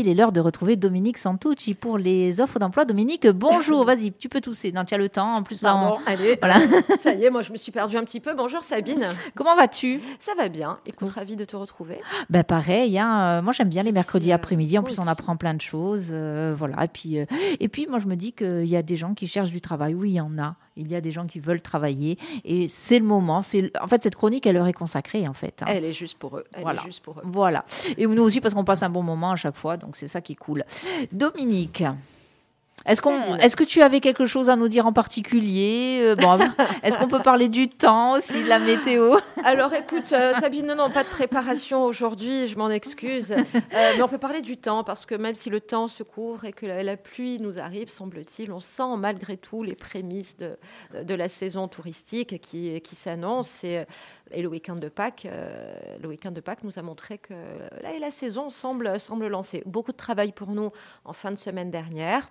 Il 0.00 0.08
est 0.08 0.14
l'heure 0.14 0.32
de 0.32 0.40
retrouver 0.40 0.74
Dominique 0.74 1.18
Santucci 1.18 1.74
pour 1.74 1.98
les 1.98 2.40
offres 2.40 2.58
d'emploi. 2.58 2.84
Dominique, 2.84 3.28
bonjour, 3.28 3.84
vas-y, 3.86 4.12
tu 4.12 4.28
peux 4.28 4.40
tousser. 4.40 4.72
Non, 4.72 4.84
tu 4.84 4.92
as 4.92 4.98
le 4.98 5.08
temps. 5.08 5.34
En 5.34 5.42
plus, 5.44 5.62
là, 5.62 5.76
on... 5.76 5.98
allez, 6.06 6.36
voilà. 6.40 6.56
ça 7.00 7.14
y 7.14 7.24
est, 7.24 7.30
moi 7.30 7.42
je 7.42 7.52
me 7.52 7.56
suis 7.56 7.70
perdue 7.70 7.96
un 7.96 8.02
petit 8.02 8.18
peu. 8.18 8.34
Bonjour 8.34 8.62
Sabine. 8.64 9.06
Comment 9.36 9.54
vas-tu? 9.54 10.00
Ça 10.18 10.32
va 10.36 10.48
bien. 10.48 10.78
Écoute, 10.84 11.10
ravie 11.10 11.36
de 11.36 11.44
te 11.44 11.54
retrouver. 11.54 12.00
Ben 12.28 12.42
pareil, 12.42 12.98
hein, 12.98 13.38
euh, 13.38 13.42
moi 13.42 13.52
j'aime 13.52 13.68
bien 13.68 13.84
les 13.84 13.92
mercredis 13.92 14.32
euh, 14.32 14.34
après-midi. 14.34 14.76
En 14.78 14.82
plus, 14.82 14.98
on 14.98 15.06
apprend 15.06 15.36
plein 15.36 15.54
de 15.54 15.60
choses. 15.60 16.08
Euh, 16.10 16.56
voilà. 16.58 16.82
Et 16.82 16.88
puis, 16.88 17.18
et 17.60 17.68
puis, 17.68 17.86
moi 17.88 18.00
je 18.00 18.06
me 18.06 18.16
dis 18.16 18.32
qu'il 18.32 18.66
y 18.66 18.76
a 18.76 18.82
des 18.82 18.96
gens 18.96 19.14
qui 19.14 19.28
cherchent 19.28 19.52
du 19.52 19.60
travail. 19.60 19.94
Oui, 19.94 20.10
il 20.10 20.14
y 20.14 20.20
en 20.20 20.38
a. 20.38 20.56
Il 20.76 20.90
y 20.90 20.94
a 20.96 21.00
des 21.00 21.10
gens 21.10 21.26
qui 21.26 21.40
veulent 21.40 21.62
travailler 21.62 22.18
et 22.44 22.68
c'est 22.68 22.98
le 22.98 23.04
moment. 23.04 23.42
C'est 23.42 23.70
en 23.80 23.88
fait 23.88 24.02
cette 24.02 24.16
chronique, 24.16 24.46
elle 24.46 24.56
leur 24.56 24.66
est 24.66 24.72
consacrée 24.72 25.28
en 25.28 25.32
fait. 25.32 25.62
Hein. 25.62 25.66
Elle 25.68 25.84
est 25.84 25.92
juste 25.92 26.18
pour 26.18 26.38
eux. 26.38 26.44
voilà. 26.60 26.82
juste 26.82 27.02
pour 27.02 27.18
eux. 27.18 27.22
Voilà. 27.24 27.64
Et 27.96 28.06
nous 28.06 28.22
aussi 28.22 28.40
parce 28.40 28.54
qu'on 28.54 28.64
passe 28.64 28.82
un 28.82 28.90
bon 28.90 29.02
moment 29.02 29.32
à 29.32 29.36
chaque 29.36 29.56
fois, 29.56 29.76
donc 29.76 29.96
c'est 29.96 30.08
ça 30.08 30.20
qui 30.20 30.32
est 30.32 30.36
cool. 30.36 30.64
Dominique. 31.12 31.84
Est-ce 32.86 33.00
qu'on, 33.00 33.36
est-ce 33.36 33.56
que 33.56 33.64
tu 33.64 33.80
avais 33.80 34.00
quelque 34.00 34.26
chose 34.26 34.50
à 34.50 34.56
nous 34.56 34.68
dire 34.68 34.86
en 34.86 34.92
particulier 34.92 36.00
euh, 36.02 36.16
bon, 36.16 36.38
Est-ce 36.82 36.98
qu'on 36.98 37.08
peut 37.08 37.22
parler 37.22 37.48
du 37.48 37.68
temps 37.68 38.12
aussi, 38.12 38.42
de 38.42 38.48
la 38.48 38.58
météo? 38.58 39.16
Alors 39.42 39.72
écoute, 39.72 40.12
euh, 40.12 40.34
Sabine, 40.38 40.66
non, 40.66 40.76
non, 40.76 40.90
pas 40.90 41.02
de 41.02 41.08
préparation 41.08 41.84
aujourd'hui, 41.84 42.46
je 42.46 42.58
m'en 42.58 42.68
excuse. 42.68 43.32
Euh, 43.32 43.92
mais 43.96 44.02
on 44.02 44.08
peut 44.08 44.18
parler 44.18 44.42
du 44.42 44.58
temps 44.58 44.84
parce 44.84 45.06
que 45.06 45.14
même 45.14 45.34
si 45.34 45.48
le 45.48 45.60
temps 45.60 45.88
se 45.88 46.02
couvre 46.02 46.44
et 46.44 46.52
que 46.52 46.66
la, 46.66 46.96
pluie 46.98 47.40
nous 47.40 47.58
arrive, 47.58 47.88
semble-t-il, 47.88 48.52
on 48.52 48.60
sent 48.60 48.96
malgré 48.98 49.38
tout 49.38 49.62
les 49.62 49.74
prémices 49.74 50.36
de, 50.36 50.58
de 51.02 51.14
la 51.14 51.28
saison 51.28 51.68
touristique 51.68 52.40
qui, 52.40 52.80
qui 52.82 52.94
s'annonce. 52.94 53.64
Et, 53.64 53.84
et, 54.30 54.42
le 54.42 54.48
week-end 54.48 54.76
de 54.76 54.88
Pâques, 54.88 55.26
le 56.00 56.08
week-end 56.08 56.32
de 56.32 56.40
Pâques 56.40 56.64
nous 56.64 56.78
a 56.78 56.82
montré 56.82 57.18
que 57.18 57.34
là, 57.82 57.90
la 57.98 58.10
saison 58.10 58.50
semble, 58.50 59.00
semble 59.00 59.26
lancer. 59.28 59.62
Beaucoup 59.64 59.92
de 59.92 59.96
travail 59.96 60.32
pour 60.32 60.50
nous 60.50 60.70
en 61.04 61.12
fin 61.14 61.30
de 61.30 61.36
semaine 61.36 61.70
dernière. 61.70 62.28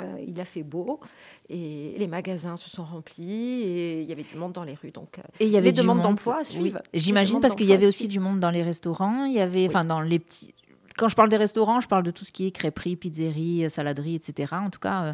Euh, 0.00 0.24
il 0.24 0.40
a 0.40 0.44
fait 0.44 0.62
beau 0.62 1.00
et 1.48 1.94
les 1.98 2.06
magasins 2.06 2.56
se 2.56 2.70
sont 2.70 2.84
remplis 2.84 3.62
et 3.62 4.02
il 4.02 4.08
y 4.08 4.12
avait 4.12 4.22
du 4.22 4.36
monde 4.36 4.52
dans 4.52 4.62
les 4.62 4.74
rues. 4.74 4.92
Donc, 4.92 5.18
euh, 5.18 5.22
et 5.40 5.46
il 5.46 5.50
y 5.50 5.56
avait 5.56 5.70
les 5.70 5.76
demandes 5.76 6.02
d'emploi 6.02 6.44
suivent. 6.44 6.80
J'imagine 6.94 7.40
parce 7.40 7.56
qu'il 7.56 7.66
y 7.66 7.72
avait 7.72 7.86
aussi 7.86 8.06
du 8.06 8.20
monde 8.20 8.38
dans 8.38 8.50
les 8.50 8.62
restaurants. 8.62 9.24
Il 9.24 9.32
y 9.32 9.40
avait, 9.40 9.66
enfin, 9.66 9.84
dans 9.84 10.00
les 10.00 10.20
petits. 10.20 10.54
Quand 10.96 11.08
je 11.08 11.16
parle 11.16 11.28
des 11.28 11.36
restaurants, 11.36 11.80
je 11.80 11.88
parle 11.88 12.04
de 12.04 12.10
tout 12.12 12.24
ce 12.24 12.30
qui 12.30 12.46
est 12.46 12.50
crêperie, 12.50 12.96
pizzerie, 12.96 13.68
saladerie, 13.70 14.16
etc. 14.16 14.52
En 14.52 14.70
tout 14.70 14.80
cas, 14.80 15.04
euh, 15.04 15.12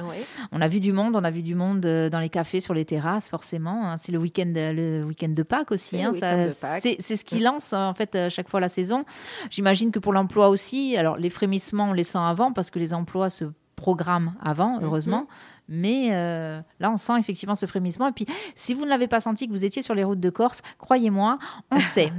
on 0.52 0.60
a 0.60 0.68
vu 0.68 0.80
du 0.80 0.92
monde, 0.92 1.16
on 1.16 1.24
a 1.24 1.30
vu 1.30 1.42
du 1.42 1.54
monde 1.54 1.80
dans 1.80 2.20
les 2.20 2.30
cafés, 2.30 2.60
sur 2.60 2.74
les 2.74 2.84
terrasses, 2.84 3.28
forcément. 3.28 3.86
Hein. 3.86 3.96
C'est 3.96 4.12
le 4.12 4.18
week-end, 4.18 4.52
le 4.54 5.02
week-end 5.04 5.28
de 5.30 5.42
Pâques 5.42 5.72
aussi. 5.72 6.02
Hein. 6.02 6.12
C'est 6.14 7.00
ce 7.00 7.24
qui 7.24 7.40
lance 7.40 7.72
en 7.72 7.94
fait 7.94 8.28
chaque 8.28 8.50
fois 8.50 8.60
la 8.60 8.68
saison. 8.68 9.04
J'imagine 9.50 9.90
que 9.90 9.98
pour 9.98 10.12
l'emploi 10.12 10.50
aussi, 10.50 10.94
alors 10.96 11.16
les 11.16 11.30
frémissements, 11.30 11.90
on 11.90 11.94
les 11.94 12.04
sent 12.04 12.18
avant 12.18 12.52
parce 12.52 12.70
que 12.70 12.78
les 12.78 12.92
emplois 12.92 13.30
se 13.30 13.44
programme 13.84 14.26
avant, 14.52 14.72
mhm. 14.76 14.84
heureusement. 14.84 15.24
Mais 15.68 16.08
euh, 16.12 16.60
là, 16.78 16.90
on 16.90 16.96
sent 16.96 17.18
effectivement 17.18 17.54
ce 17.54 17.64
frémissement. 17.66 18.08
Et 18.08 18.12
puis, 18.12 18.26
si 18.54 18.74
vous 18.74 18.84
ne 18.84 18.90
l'avez 18.90 19.08
pas 19.08 19.20
senti 19.20 19.46
que 19.46 19.52
vous 19.52 19.64
étiez 19.64 19.80
sur 19.80 19.94
les 19.94 20.04
routes 20.04 20.20
de 20.20 20.30
Corse, 20.30 20.60
croyez-moi, 20.78 21.38
on 21.70 21.78
sait. 21.80 22.12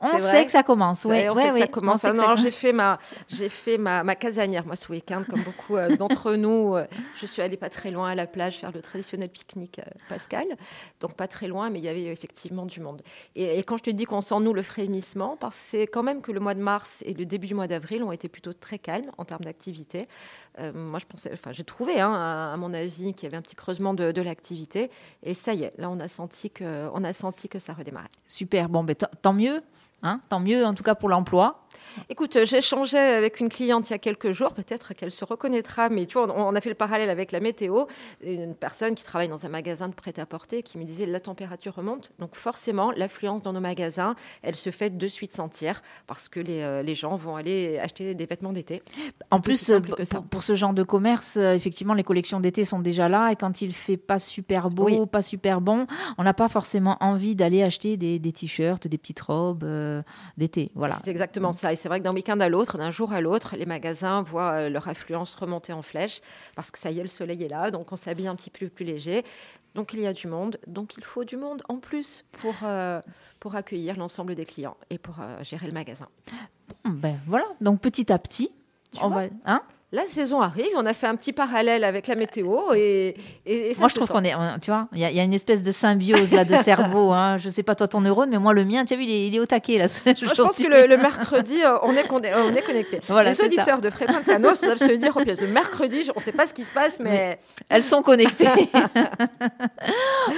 on 0.00 0.18
sait 0.18 0.46
que 0.46 0.52
ça 0.52 0.62
commence. 0.62 1.04
Ouais, 1.04 1.28
on 1.28 1.34
sait 1.34 1.50
que 1.50 1.58
ça 1.58 1.66
commence. 1.66 2.04
Ah 2.04 2.34
j'ai 2.36 2.50
fait 2.50 2.72
ma, 2.72 2.98
j'ai 3.28 3.48
fait 3.48 3.78
ma, 3.78 4.04
ma, 4.04 4.14
casanière 4.14 4.64
moi 4.66 4.76
ce 4.76 4.90
week-end, 4.92 5.22
comme 5.28 5.42
beaucoup 5.42 5.76
euh, 5.76 5.96
d'entre 5.96 6.32
nous. 6.36 6.76
Euh, 6.76 6.86
je 7.20 7.26
suis 7.26 7.42
allée 7.42 7.56
pas 7.56 7.70
très 7.70 7.90
loin 7.90 8.10
à 8.10 8.14
la 8.14 8.26
plage 8.26 8.58
faire 8.58 8.72
le 8.72 8.80
traditionnel 8.80 9.28
pique-nique 9.28 9.80
Pascal, 10.08 10.46
donc 11.00 11.14
pas 11.14 11.26
très 11.26 11.48
loin, 11.48 11.70
mais 11.70 11.80
il 11.80 11.84
y 11.84 11.88
avait 11.88 12.04
effectivement 12.04 12.66
du 12.66 12.80
monde. 12.80 13.02
Et, 13.34 13.58
et 13.58 13.62
quand 13.64 13.78
je 13.78 13.84
te 13.84 13.90
dis 13.90 14.04
qu'on 14.04 14.22
sent 14.22 14.40
nous 14.40 14.52
le 14.52 14.62
frémissement, 14.62 15.36
parce 15.40 15.56
que 15.56 15.62
c'est 15.70 15.86
quand 15.86 16.02
même 16.02 16.22
que 16.22 16.30
le 16.30 16.40
mois 16.40 16.54
de 16.54 16.62
mars 16.62 17.02
et 17.04 17.14
le 17.14 17.24
début 17.24 17.48
du 17.48 17.54
mois 17.54 17.66
d'avril 17.66 18.02
ont 18.04 18.12
été 18.12 18.28
plutôt 18.28 18.52
très 18.52 18.78
calmes 18.78 19.10
en 19.18 19.24
termes 19.24 19.44
d'activité. 19.44 20.06
moi, 20.74 20.98
je 21.00 21.06
pensais, 21.06 21.30
enfin, 21.32 21.52
j'ai 21.52 21.64
trouvé, 21.64 22.00
hein, 22.00 22.12
à 22.14 22.56
mon 22.56 22.72
avis 22.72 22.91
qu'il 22.92 23.24
y 23.24 23.26
avait 23.26 23.36
un 23.36 23.42
petit 23.42 23.56
creusement 23.56 23.94
de, 23.94 24.20
l'activité. 24.22 24.90
Et 25.22 25.34
ça 25.34 25.54
y 25.54 25.64
est, 25.64 25.76
là, 25.78 25.90
on 25.90 25.98
a 26.00 26.08
senti 26.08 26.50
que, 26.50 26.88
a 27.04 27.12
senti 27.12 27.48
que 27.48 27.58
ça 27.58 27.72
redémarrait. 27.72 28.10
Super. 28.26 28.68
Bon, 28.68 28.84
ben, 28.84 28.94
tant 28.94 29.32
mieux. 29.32 29.62
Hein, 30.04 30.20
tant 30.28 30.40
mieux, 30.40 30.64
en 30.64 30.74
tout 30.74 30.82
cas 30.82 30.96
pour 30.96 31.08
l'emploi. 31.08 31.64
Écoute, 32.08 32.36
échangé 32.36 32.98
avec 32.98 33.40
une 33.40 33.48
cliente 33.48 33.88
il 33.90 33.92
y 33.92 33.94
a 33.94 33.98
quelques 33.98 34.32
jours, 34.32 34.52
peut-être 34.52 34.94
qu'elle 34.94 35.10
se 35.10 35.24
reconnaîtra, 35.24 35.88
mais 35.88 36.06
tu 36.06 36.18
vois, 36.18 36.32
on, 36.36 36.54
a 36.54 36.60
fait 36.60 36.68
le 36.68 36.74
parallèle 36.74 37.10
avec 37.10 37.32
la 37.32 37.40
météo. 37.40 37.84
Une 38.22 38.54
personne 38.54 38.94
qui 38.94 39.04
travaille 39.04 39.28
dans 39.28 39.46
un 39.46 39.48
magasin 39.48 39.88
de 39.88 39.94
prêt-à-porter 39.94 40.62
qui 40.62 40.78
me 40.78 40.84
disait 40.84 41.06
la 41.06 41.20
température 41.20 41.74
remonte, 41.74 42.12
donc 42.18 42.36
forcément, 42.36 42.92
l'affluence 42.92 43.42
dans 43.42 43.52
nos 43.52 43.60
magasins, 43.60 44.14
elle 44.42 44.54
se 44.54 44.70
fait 44.70 44.96
de 44.96 45.08
suite 45.08 45.32
sentir 45.32 45.82
parce 46.06 46.28
que 46.28 46.40
les, 46.40 46.60
euh, 46.60 46.82
les 46.82 46.94
gens 46.94 47.16
vont 47.16 47.36
aller 47.36 47.78
acheter 47.78 48.14
des 48.14 48.26
vêtements 48.26 48.52
d'été. 48.52 48.82
En 49.30 49.40
plus, 49.40 49.72
pour, 50.10 50.24
pour, 50.24 50.42
ce 50.42 50.54
genre 50.54 50.74
de 50.74 50.82
commerce, 50.82 51.36
euh, 51.36 51.54
effectivement, 51.54 51.94
les 51.94 52.04
collections 52.04 52.40
d'été 52.40 52.64
sont 52.64 52.80
déjà 52.80 53.08
là 53.08 53.30
et 53.30 53.36
quand 53.36 53.62
il 53.62 53.72
fait 53.72 53.96
pas 53.96 54.18
super 54.18 54.70
beau, 54.70 55.06
pas 55.06 55.22
super 55.22 55.60
bon, 55.60 55.86
on 56.18 56.24
n'a 56.24 56.34
pas 56.34 56.48
forcément 56.48 56.96
envie 57.00 57.34
d'aller 57.34 57.62
acheter 57.62 57.96
des, 57.96 58.18
des 58.18 58.32
t-shirts, 58.32 58.86
des 58.86 58.98
petites 58.98 59.20
robes 59.20 59.64
euh, 59.64 60.02
d'été. 60.36 60.70
Voilà. 60.74 60.98
C'est 61.04 61.10
exactement 61.10 61.52
ça 61.52 61.72
c'est 61.82 61.88
vrai 61.88 61.98
que 61.98 62.04
d'un 62.04 62.14
week-end 62.14 62.38
à 62.38 62.48
l'autre, 62.48 62.78
d'un 62.78 62.92
jour 62.92 63.12
à 63.12 63.20
l'autre, 63.20 63.56
les 63.56 63.66
magasins 63.66 64.22
voient 64.22 64.52
euh, 64.52 64.68
leur 64.68 64.86
affluence 64.86 65.34
remonter 65.34 65.72
en 65.72 65.82
flèche 65.82 66.20
parce 66.54 66.70
que 66.70 66.78
ça 66.78 66.92
y 66.92 67.00
est, 67.00 67.02
le 67.02 67.08
soleil 67.08 67.42
est 67.42 67.48
là, 67.48 67.72
donc 67.72 67.90
on 67.90 67.96
s'habille 67.96 68.28
un 68.28 68.36
petit 68.36 68.50
peu 68.50 68.68
plus 68.68 68.84
léger. 68.84 69.24
Donc 69.74 69.92
il 69.92 70.00
y 70.00 70.06
a 70.06 70.12
du 70.12 70.28
monde, 70.28 70.58
donc 70.68 70.96
il 70.96 71.02
faut 71.02 71.24
du 71.24 71.36
monde 71.36 71.64
en 71.68 71.78
plus 71.78 72.24
pour, 72.30 72.54
euh, 72.62 73.00
pour 73.40 73.56
accueillir 73.56 73.96
l'ensemble 73.96 74.36
des 74.36 74.44
clients 74.44 74.76
et 74.90 74.98
pour 74.98 75.16
euh, 75.18 75.42
gérer 75.42 75.66
le 75.66 75.72
magasin. 75.72 76.06
ben 76.84 77.18
voilà, 77.26 77.46
donc 77.60 77.80
petit 77.80 78.12
à 78.12 78.18
petit, 78.20 78.52
on 79.00 79.08
va, 79.08 79.24
hein 79.44 79.62
la 79.94 80.06
saison 80.06 80.40
arrive, 80.40 80.70
on 80.74 80.86
a 80.86 80.94
fait 80.94 81.06
un 81.06 81.16
petit 81.16 81.34
parallèle 81.34 81.84
avec 81.84 82.06
la 82.06 82.14
météo 82.14 82.72
et, 82.74 83.14
moi 83.78 83.88
je 83.88 83.94
trouve 83.94 84.08
qu'on 84.08 84.24
est, 84.24 84.34
tu 84.62 84.70
vois, 84.70 84.88
il 84.92 85.00
y, 85.00 85.20
a 85.20 85.22
une 85.22 85.34
espèce 85.34 85.62
de 85.62 85.70
symbiose 85.70 86.32
là 86.32 86.44
de 86.44 86.54
cerveau. 86.62 87.12
Hein. 87.12 87.36
Je 87.36 87.50
sais 87.50 87.62
pas 87.62 87.74
toi 87.74 87.88
ton 87.88 88.00
neurone, 88.00 88.30
mais 88.30 88.38
moi 88.38 88.54
le 88.54 88.64
mien, 88.64 88.86
tu 88.86 88.94
as 88.94 88.96
vu, 88.96 89.04
il 89.04 89.34
est, 89.34 89.38
au 89.38 89.44
taquet 89.44 89.76
là. 89.76 89.86
je 90.06 90.42
pense 90.42 90.56
que 90.56 90.66
le, 90.66 90.96
mercredi, 90.96 91.62
euh, 91.62 91.76
on 91.82 91.92
est, 91.92 92.10
on 92.10 92.54
est 92.54 92.62
connecté. 92.62 93.00
Les 93.24 93.40
auditeurs 93.42 93.82
de 93.82 93.90
Fréquence 93.90 94.26
Nos 94.28 94.54
doivent 94.54 94.76
se 94.76 94.96
dire, 94.96 95.14
le 95.18 95.46
mercredi, 95.48 96.08
on 96.14 96.18
ne 96.18 96.22
sait 96.22 96.32
pas 96.32 96.46
ce 96.46 96.54
qui 96.54 96.64
se 96.64 96.72
passe, 96.72 96.98
mais, 96.98 97.38
elles 97.68 97.84
sont 97.84 98.00
connectées. 98.00 98.48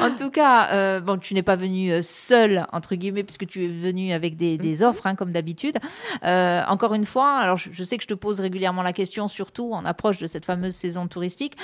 en 0.00 0.10
tout 0.18 0.30
cas, 0.30 0.68
euh, 0.72 1.00
bon, 1.00 1.18
tu 1.18 1.34
n'es 1.34 1.42
pas 1.42 1.56
venu 1.56 1.92
euh, 1.92 2.02
seule 2.02 2.66
entre 2.72 2.96
guillemets 2.96 3.22
puisque 3.22 3.46
tu 3.46 3.64
es 3.64 3.68
venu 3.68 4.12
avec 4.12 4.36
des, 4.36 4.58
mhm. 4.58 4.82
offres 4.82 5.06
hein, 5.06 5.14
comme 5.14 5.30
d'habitude. 5.30 5.76
encore 6.22 6.94
une 6.94 7.06
fois, 7.06 7.36
alors 7.36 7.56
je, 7.56 7.70
je 7.72 7.84
sais 7.84 7.96
que 7.96 8.02
je 8.02 8.08
te 8.08 8.14
pose 8.14 8.40
régulièrement 8.40 8.82
la 8.82 8.92
question 8.92 9.28
sur 9.28 9.43
surtout 9.44 9.74
en 9.74 9.84
approche 9.84 10.18
de 10.18 10.26
cette 10.26 10.46
fameuse 10.46 10.74
saison 10.74 11.06
touristique. 11.06 11.54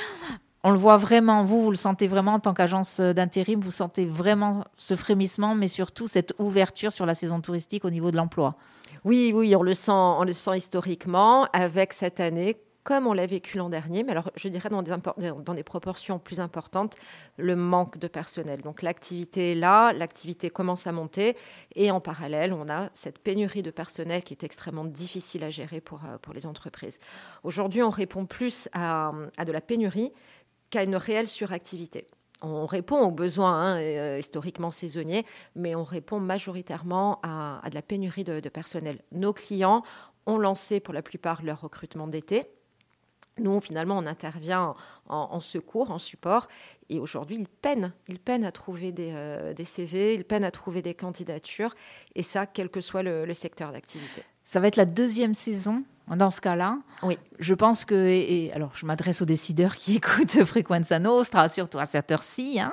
On 0.63 0.71
le 0.71 0.77
voit 0.77 0.99
vraiment, 0.99 1.43
vous, 1.45 1.63
vous 1.63 1.71
le 1.71 1.77
sentez 1.77 2.09
vraiment 2.09 2.35
en 2.35 2.41
tant 2.41 2.53
qu'agence 2.53 3.01
d'intérim, 3.01 3.61
vous 3.61 3.71
sentez 3.71 4.05
vraiment 4.05 4.65
ce 4.77 4.95
frémissement, 4.95 5.55
mais 5.55 5.69
surtout 5.69 6.07
cette 6.07 6.35
ouverture 6.39 6.93
sur 6.93 7.07
la 7.07 7.15
saison 7.15 7.41
touristique 7.41 7.87
au 7.87 7.91
niveau 7.91 8.11
de 8.11 8.19
l'emploi. 8.19 8.57
Oui, 9.05 9.33
oui, 9.35 9.57
on 9.57 9.63
le 9.63 9.73
sent, 9.73 9.91
on 9.93 10.25
le 10.25 10.35
sent 10.35 10.59
historiquement 10.59 11.47
avec 11.55 11.95
cette 11.95 12.21
année 12.21 12.59
comme 12.91 13.07
on 13.07 13.13
l'a 13.13 13.27
vécu 13.27 13.57
l'an 13.57 13.69
dernier, 13.69 14.03
mais 14.03 14.11
alors 14.11 14.33
je 14.35 14.49
dirais 14.49 14.69
dans 14.69 14.83
des, 14.83 15.63
proportions 15.63 16.19
plus 16.19 16.41
importantes, 16.41 16.97
le 17.37 17.55
manque 17.55 17.99
de 17.99 18.09
personnel. 18.09 18.63
Donc 18.63 18.83
l'activité 18.83 19.53
est 19.53 19.55
là, 19.55 19.93
l'activité 19.93 20.51
commence 20.51 20.89
à 20.89 20.93
monter, 20.93 21.37
et 21.77 21.93
en 21.93 22.01
parallèle, 22.01 22.53
on 22.53 22.69
a 22.69 22.89
cette 22.95 23.21
pénurie 23.21 23.63
de 23.63 23.71
personnel 23.71 24.25
qui 24.25 24.35
est 24.35 24.43
extrêmement 24.43 24.85
difficile 24.85 25.45
à 25.45 25.51
gérer 25.51 25.81
pour, 25.81 26.01
euh, 26.05 26.19
pour 26.19 26.35
les 26.35 26.47
entreprises. 26.47 26.99
Aujourd'hui, 27.45 27.81
on 27.81 27.91
répond 27.91 28.27
plus 28.27 28.69
à, 28.73 29.13
à 29.37 29.45
de 29.45 29.53
la 29.53 29.61
pénurie 29.61 30.13
qu'à 30.71 30.83
une 30.83 30.97
réelle 30.97 31.29
suractivité. 31.29 32.09
On 32.43 32.67
répond 32.67 32.99
aux 33.03 33.13
besoins 33.13 33.53
hein, 33.53 33.77
euh, 33.79 34.19
historiquement 34.19 34.73
saisonniers, 34.73 35.25
mais 35.55 35.77
on 35.77 35.85
répond 35.85 36.19
majoritairement 36.19 37.21
à, 37.23 37.65
à 37.65 37.71
de 37.71 37.77
la 37.77 37.83
pénurie 37.83 38.25
de 38.25 38.49
personnel. 38.49 38.99
Nos 39.13 39.33
clients 39.33 39.85
ont 40.27 40.39
lancé 40.39 40.81
pour 40.81 40.93
la 40.93 41.03
plupart 41.03 41.45
leur 41.45 41.61
recrutement 41.61 42.09
d'été 42.09 42.51
nous, 43.39 43.61
finalement, 43.61 43.99
on 43.99 44.07
intervient 44.07 44.75
en, 45.09 45.41
secours, 45.41 45.91
en 45.91 45.99
support, 45.99 46.49
et 46.89 46.99
aujourd'hui, 46.99 47.37
ils 47.37 47.49
peinent, 47.49 47.93
ils 48.09 48.19
peinent 48.19 48.45
à 48.45 48.53
trouver 48.53 48.93
des, 48.93 49.13
euh, 49.13 49.55
CV, 49.65 50.15
ils 50.15 50.25
peinent 50.25 50.45
à 50.45 50.51
trouver 50.51 50.83
des 50.83 50.95
candidatures, 50.95 51.75
et 52.15 52.23
ça, 52.23 52.47
quel 52.47 52.69
que 52.69 52.81
soit 52.81 53.03
le 53.03 53.33
secteur 53.35 53.73
d'activité. 53.73 54.23
Ça 54.45 54.61
va 54.61 54.67
être 54.69 54.77
la 54.77 54.85
deuxième 54.85 55.35
saison 55.35 55.85
dans 56.17 56.31
ce 56.31 56.41
cas-là, 56.41 56.79
oui. 57.03 57.19
je 57.39 57.55
pense 57.55 57.85
que, 57.85 57.95
et, 57.95 58.51
alors 58.53 58.73
je 58.75 58.85
m'adresse 58.87 59.23
aux 59.23 59.27
décideurs 59.27 59.77
qui 59.77 59.97
écoutent 59.97 60.45
Frequenza 60.45 60.99
Nostra, 60.99 61.49
surtout 61.49 61.79
à 61.79 61.87
cette 61.87 62.11
heure-ci, 62.11 62.61
hein, 62.61 62.73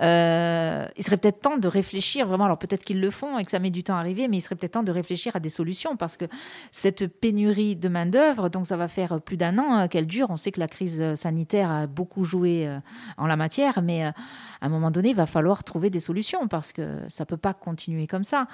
euh, 0.00 0.86
il 0.96 1.04
serait 1.04 1.16
peut-être 1.16 1.40
temps 1.40 1.56
de 1.56 1.68
réfléchir 1.68 2.26
vraiment, 2.26 2.44
alors 2.44 2.58
peut-être 2.58 2.84
qu'ils 2.84 3.00
le 3.00 3.10
font 3.10 3.38
et 3.38 3.44
que 3.44 3.50
ça 3.50 3.58
met 3.58 3.70
du 3.70 3.82
temps 3.82 3.96
à 3.96 4.00
arriver, 4.00 4.28
mais 4.28 4.38
il 4.38 4.40
serait 4.40 4.54
peut-être 4.54 4.72
temps 4.72 4.82
de 4.82 4.92
réfléchir 4.92 5.34
à 5.36 5.40
des 5.40 5.48
solutions 5.48 5.96
parce 5.96 6.16
que 6.16 6.26
cette 6.70 7.06
pénurie 7.06 7.76
de 7.76 7.88
main-d'œuvre, 7.88 8.48
donc 8.48 8.66
ça 8.66 8.76
va 8.76 8.88
faire 8.88 9.20
plus 9.20 9.36
d'un 9.36 9.58
an 9.58 9.80
euh, 9.80 9.86
qu'elle 9.88 10.06
dure. 10.06 10.28
On 10.30 10.36
sait 10.36 10.52
que 10.52 10.60
la 10.60 10.68
crise 10.68 11.14
sanitaire 11.14 11.70
a 11.70 11.86
beaucoup 11.86 12.24
joué 12.24 12.66
euh, 12.66 12.78
en 13.16 13.26
la 13.26 13.36
matière, 13.36 13.82
mais 13.82 14.04
à 14.04 14.12
un 14.60 14.68
moment 14.68 14.90
donné, 14.90 15.10
il 15.10 15.16
va 15.16 15.26
falloir 15.26 15.64
trouver 15.64 15.90
des 15.90 16.00
solutions 16.00 16.48
parce 16.48 16.72
que 16.72 17.00
ça 17.08 17.24
ne 17.24 17.26
peut 17.26 17.36
pas 17.36 17.54
continuer 17.54 18.06
comme 18.06 18.24
ça. 18.24 18.46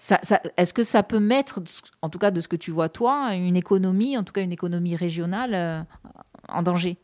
Est-ce 0.00 0.74
que 0.74 0.82
ça 0.82 1.02
peut 1.02 1.20
mettre, 1.20 1.60
en 2.02 2.08
tout 2.08 2.18
cas 2.18 2.30
de 2.30 2.40
ce 2.40 2.48
que 2.48 2.56
tu 2.56 2.70
vois 2.70 2.88
toi, 2.88 3.34
une 3.34 3.56
économie, 3.56 4.16
en 4.16 4.24
tout 4.24 4.32
cas 4.32 4.42
une 4.42 4.52
économie 4.52 4.96
régionale, 4.96 5.54
euh, 5.54 5.82
en 6.48 6.62
danger? 6.62 6.98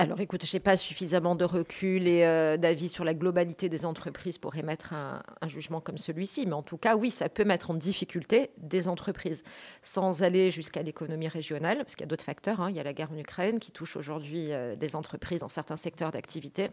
Alors 0.00 0.20
écoute, 0.20 0.46
je 0.46 0.56
n'ai 0.56 0.60
pas 0.60 0.76
suffisamment 0.76 1.34
de 1.34 1.44
recul 1.44 2.06
et 2.06 2.24
euh, 2.24 2.56
d'avis 2.56 2.88
sur 2.88 3.04
la 3.04 3.14
globalité 3.14 3.68
des 3.68 3.84
entreprises 3.84 4.38
pour 4.38 4.54
émettre 4.54 4.92
un, 4.92 5.20
jugement 5.48 5.80
comme 5.80 5.98
celui-ci, 5.98 6.46
mais 6.46 6.52
en 6.52 6.62
tout 6.62 6.76
cas, 6.76 6.94
oui, 6.94 7.10
ça 7.10 7.28
peut 7.28 7.42
mettre 7.42 7.72
en 7.72 7.74
difficulté 7.74 8.50
des 8.58 8.86
entreprises, 8.86 9.42
sans 9.82 10.22
aller 10.22 10.52
jusqu'à 10.52 10.82
l'économie 10.82 11.26
régionale, 11.26 11.78
parce 11.78 11.96
qu'il 11.96 12.02
y 12.02 12.04
a 12.04 12.06
d'autres 12.06 12.24
facteurs. 12.24 12.60
Hein. 12.60 12.70
Il 12.70 12.76
y 12.76 12.80
a 12.80 12.84
la 12.84 12.92
guerre 12.92 13.10
en 13.10 13.18
Ukraine 13.18 13.58
qui 13.58 13.72
touche 13.72 13.96
aujourd'hui 13.96 14.52
euh, 14.52 14.76
des 14.76 14.94
entreprises 14.94 15.40
dans 15.40 15.48
certains 15.48 15.76
secteurs 15.76 16.12
d'activité. 16.12 16.70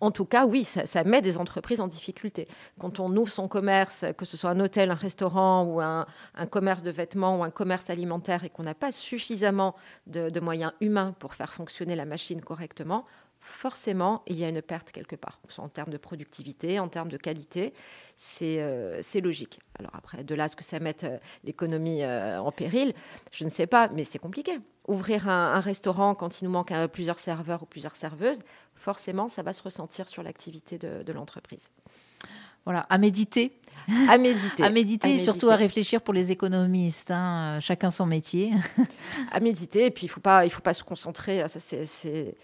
En 0.00 0.10
tout 0.10 0.24
cas, 0.24 0.46
oui, 0.46 0.64
ça, 0.64 1.04
met 1.04 1.22
des 1.22 1.38
entreprises 1.38 1.80
en 1.80 1.86
difficulté. 1.86 2.48
Quand 2.78 3.00
on 3.00 3.14
ouvre 3.16 3.30
son 3.30 3.48
commerce, 3.48 4.04
que 4.18 4.24
ce 4.24 4.36
soit 4.36 4.50
un 4.50 4.60
hôtel, 4.60 4.90
un 4.90 4.94
restaurant 4.94 5.64
ou 5.64 5.80
un, 5.80 6.06
commerce 6.50 6.82
de 6.82 6.90
vêtements 6.90 7.38
ou 7.38 7.44
un 7.44 7.50
commerce 7.50 7.90
alimentaire 7.90 8.44
et 8.44 8.50
qu'on 8.50 8.64
n'a 8.64 8.74
pas 8.74 8.92
suffisamment 8.92 9.74
de, 10.06 10.40
moyens 10.40 10.72
humains 10.80 11.14
pour 11.18 11.34
faire 11.34 11.52
fonctionner 11.52 11.96
la 11.96 12.04
machine 12.04 12.42
correctement, 12.42 13.06
forcément, 13.44 14.22
il 14.26 14.36
y 14.36 14.44
a 14.44 14.48
une 14.48 14.62
perte 14.62 14.90
quelque 14.90 15.16
part, 15.16 15.38
en 15.58 15.68
termes 15.68 15.90
de 15.90 15.98
productivité, 15.98 16.78
en 16.78 16.88
termes 16.88 17.10
de 17.10 17.18
qualité. 17.18 17.74
C'est 18.16 18.56
euh, 18.58 19.02
logique. 19.22 19.60
Alors 19.78 19.92
après, 19.94 20.24
de 20.24 20.34
là, 20.34 20.48
ce 20.48 20.56
que 20.56 20.64
ça 20.64 20.80
mette 20.80 21.04
euh, 21.04 21.18
l'économie 21.44 22.02
euh, 22.02 22.40
en 22.40 22.52
péril, 22.52 22.94
je 23.32 23.44
ne 23.44 23.50
sais 23.50 23.66
pas, 23.66 23.88
mais 23.88 24.04
c'est 24.04 24.18
compliqué. 24.18 24.58
Ouvrir 24.88 25.28
un, 25.28 25.60
restaurant 25.60 26.14
quand 26.14 26.40
il 26.40 26.44
nous 26.44 26.50
manque 26.50 26.72
plusieurs 26.92 27.18
serveurs 27.18 27.62
ou 27.62 27.66
plusieurs 27.66 27.96
serveuses, 27.96 28.40
forcément, 28.74 29.28
ça 29.28 29.42
va 29.42 29.52
se 29.52 29.62
ressentir 29.62 30.08
sur 30.08 30.22
l'activité 30.22 30.78
de, 30.78 31.12
l'entreprise. 31.12 31.70
Voilà, 32.64 32.80
à 32.88 32.98
méditer. 32.98 33.58
À 34.08 34.18
méditer. 34.18 34.62
à 34.62 34.70
méditer 34.70 35.14
et 35.14 35.18
surtout 35.18 35.48
à 35.48 35.56
réfléchir 35.56 36.00
pour 36.02 36.14
les 36.14 36.32
économistes. 36.32 37.10
Hein, 37.10 37.60
chacun 37.60 37.90
son 37.90 38.06
métier. 38.06 38.52
à 39.32 39.40
méditer. 39.40 39.86
Et 39.86 39.90
puis, 39.90 40.04
il 40.04 40.08
ne 40.08 40.12
faut, 40.12 40.20
pas, 40.20 40.48
faut 40.48 40.62
pas 40.62 40.74
se 40.74 40.84
concentrer. 40.84 41.46
Ça, 41.48 41.60
c'est 41.60 42.36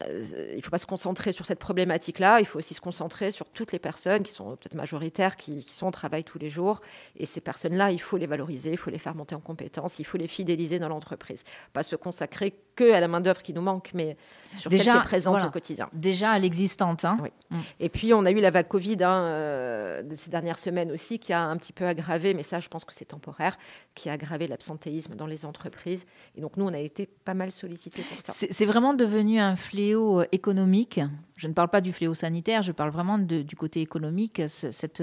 il 0.00 0.56
ne 0.56 0.62
faut 0.62 0.70
pas 0.70 0.78
se 0.78 0.86
concentrer 0.86 1.32
sur 1.32 1.46
cette 1.46 1.58
problématique-là, 1.58 2.40
il 2.40 2.46
faut 2.46 2.58
aussi 2.58 2.74
se 2.74 2.80
concentrer 2.80 3.30
sur 3.30 3.46
toutes 3.48 3.72
les 3.72 3.78
personnes 3.78 4.22
qui 4.22 4.32
sont 4.32 4.56
peut-être 4.56 4.74
majoritaires, 4.74 5.36
qui, 5.36 5.60
sont 5.62 5.86
au 5.86 5.92
travail 5.92 6.24
tous 6.24 6.38
les 6.38 6.50
jours. 6.50 6.80
Et 7.16 7.26
ces 7.26 7.40
personnes-là, 7.40 7.90
il 7.90 8.00
faut 8.00 8.16
les 8.16 8.26
valoriser, 8.26 8.72
il 8.72 8.76
faut 8.76 8.90
les 8.90 8.98
faire 8.98 9.14
monter 9.14 9.34
en 9.34 9.40
compétences, 9.40 9.98
il 9.98 10.04
faut 10.04 10.18
les 10.18 10.28
fidéliser 10.28 10.78
dans 10.78 10.88
l'entreprise. 10.88 11.44
Pas 11.72 11.82
se 11.82 11.96
consacrer 11.96 12.54
que 12.74 12.92
à 12.92 12.98
la 12.98 13.06
main-d'œuvre 13.06 13.42
qui 13.42 13.52
nous 13.52 13.60
manque, 13.60 13.90
mais 13.94 14.16
sur 14.58 14.68
déjà, 14.68 14.84
celle 14.84 14.92
qui 14.92 14.98
est 14.98 15.04
présente 15.04 15.44
au 15.44 15.50
quotidien. 15.50 15.88
Déjà 15.92 16.32
à 16.32 16.38
l'existante. 16.38 17.04
Hein. 17.04 17.18
Mm. 17.50 17.58
Et 17.78 17.88
puis, 17.88 18.12
on 18.14 18.24
a 18.24 18.32
eu 18.32 18.40
la 18.40 18.50
vague 18.50 18.66
Covid 18.66 19.04
hein, 19.04 19.22
euh, 19.22 20.02
ces 20.16 20.30
dernières 20.30 20.58
semaines 20.58 20.90
aussi, 20.90 21.20
qui 21.20 21.32
a 21.32 21.44
un 21.44 21.56
petit 21.56 21.72
peu 21.72 21.86
aggravé, 21.86 22.34
mais 22.34 22.42
ça, 22.42 22.58
je 22.58 22.68
pense 22.68 22.84
que 22.84 22.92
c'est 22.92 23.04
temporaire, 23.04 23.56
qui 23.94 24.08
a 24.08 24.12
aggravé 24.12 24.48
l'absentéisme 24.48 25.14
dans 25.14 25.26
les 25.26 25.44
entreprises. 25.44 26.04
Et 26.36 26.40
donc, 26.40 26.56
nous, 26.56 26.64
on 26.64 26.74
a 26.74 26.80
été 26.80 27.06
pas 27.06 27.34
mal 27.34 27.52
sollicités 27.52 28.02
pour 28.02 28.20
ça. 28.20 28.32
C'est 28.32 28.66
vraiment 28.66 28.94
devenu 28.94 29.38
un 29.38 29.54
fléau 29.54 29.83
euh, 29.92 30.24
économique. 30.32 31.00
Je 31.36 31.48
ne 31.48 31.52
parle 31.52 31.68
pas 31.68 31.80
du 31.80 31.92
fléau 31.92 32.14
sanitaire, 32.14 32.62
je 32.62 32.72
parle 32.72 32.90
vraiment 32.90 33.18
du 33.18 33.56
côté 33.56 33.80
économique. 33.80 34.40
Cette 34.48 35.02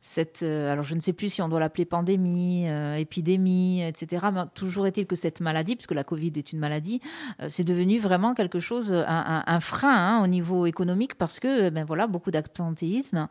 cette, 0.00 0.42
euh, 0.42 0.72
alors 0.72 0.84
je 0.84 0.94
ne 0.94 1.00
sais 1.00 1.12
plus 1.12 1.32
si 1.32 1.42
on 1.42 1.48
doit 1.48 1.60
l'appeler 1.60 1.84
pandémie, 1.84 2.68
euh, 2.68 2.94
épidémie, 2.94 3.82
etc. 3.82 4.26
Mais 4.32 4.40
toujours 4.54 4.86
est-il 4.86 5.06
que 5.06 5.16
cette 5.16 5.40
maladie, 5.40 5.76
puisque 5.76 5.92
la 5.92 6.04
Covid 6.04 6.32
est 6.36 6.52
une 6.52 6.58
maladie, 6.58 7.00
euh, 7.40 7.46
c'est 7.48 7.64
devenu 7.64 7.98
vraiment 7.98 8.34
quelque 8.34 8.60
chose, 8.60 8.92
un, 8.92 9.60
frein 9.60 9.94
hein, 9.94 10.24
au 10.24 10.26
niveau 10.26 10.66
économique 10.66 11.16
parce 11.16 11.40
que, 11.40 11.70
ben 11.70 11.84
voilà, 11.84 12.06
beaucoup 12.06 12.30
d'absentéisme. 12.30 13.28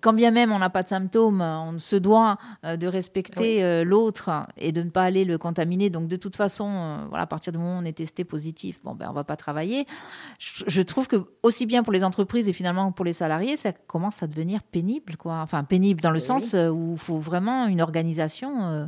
quand 0.00 0.12
bien 0.12 0.30
même 0.30 0.50
on 0.50 0.58
n'a 0.58 0.70
pas 0.70 0.82
de 0.82 0.88
symptômes, 0.88 1.40
on 1.40 1.78
se 1.78 1.96
doit 1.96 2.38
de 2.64 2.86
respecter 2.86 3.84
l'autre 3.84 4.30
et 4.56 4.72
de 4.72 4.82
ne 4.82 4.90
pas 4.90 5.02
aller 5.02 5.24
le 5.24 5.38
contaminer. 5.38 5.90
Donc 5.90 6.08
de 6.08 6.16
toute 6.16 6.36
façon, 6.36 7.06
voilà, 7.08 7.24
à 7.24 7.26
partir 7.26 7.52
du 7.52 7.58
moment 7.58 7.78
où 7.78 7.82
on 7.82 7.84
est 7.84 7.96
testé 7.96 8.24
positif, 8.24 8.80
bon 8.82 8.94
ben 8.94 9.08
on 9.10 9.12
va 9.12 9.24
pas 9.24 9.36
travailler. 9.36 9.86
Je, 10.38 10.64
je 10.66 10.82
trouve 10.82 11.06
que 11.06 11.16
aussi 11.42 11.66
bien 11.66 11.82
pour 11.82 11.92
les 11.92 12.04
entreprises 12.04 12.48
et 12.48 12.52
finalement 12.52 12.92
pour 12.92 13.04
les 13.04 13.12
salariés, 13.12 13.56
ça 13.56 13.72
commence 13.72 14.22
à 14.22 14.26
devenir 14.26 14.62
pénible, 14.62 15.16
quoi. 15.16 15.40
Enfin 15.40 15.64
pénible 15.64 15.75
dans 15.78 16.10
le 16.10 16.20
sens 16.20 16.54
euh, 16.54 16.68
où 16.68 16.92
il 16.92 16.98
faut 16.98 17.18
vraiment 17.18 17.66
une 17.66 17.80
organisation 17.80 18.66
euh, 18.66 18.86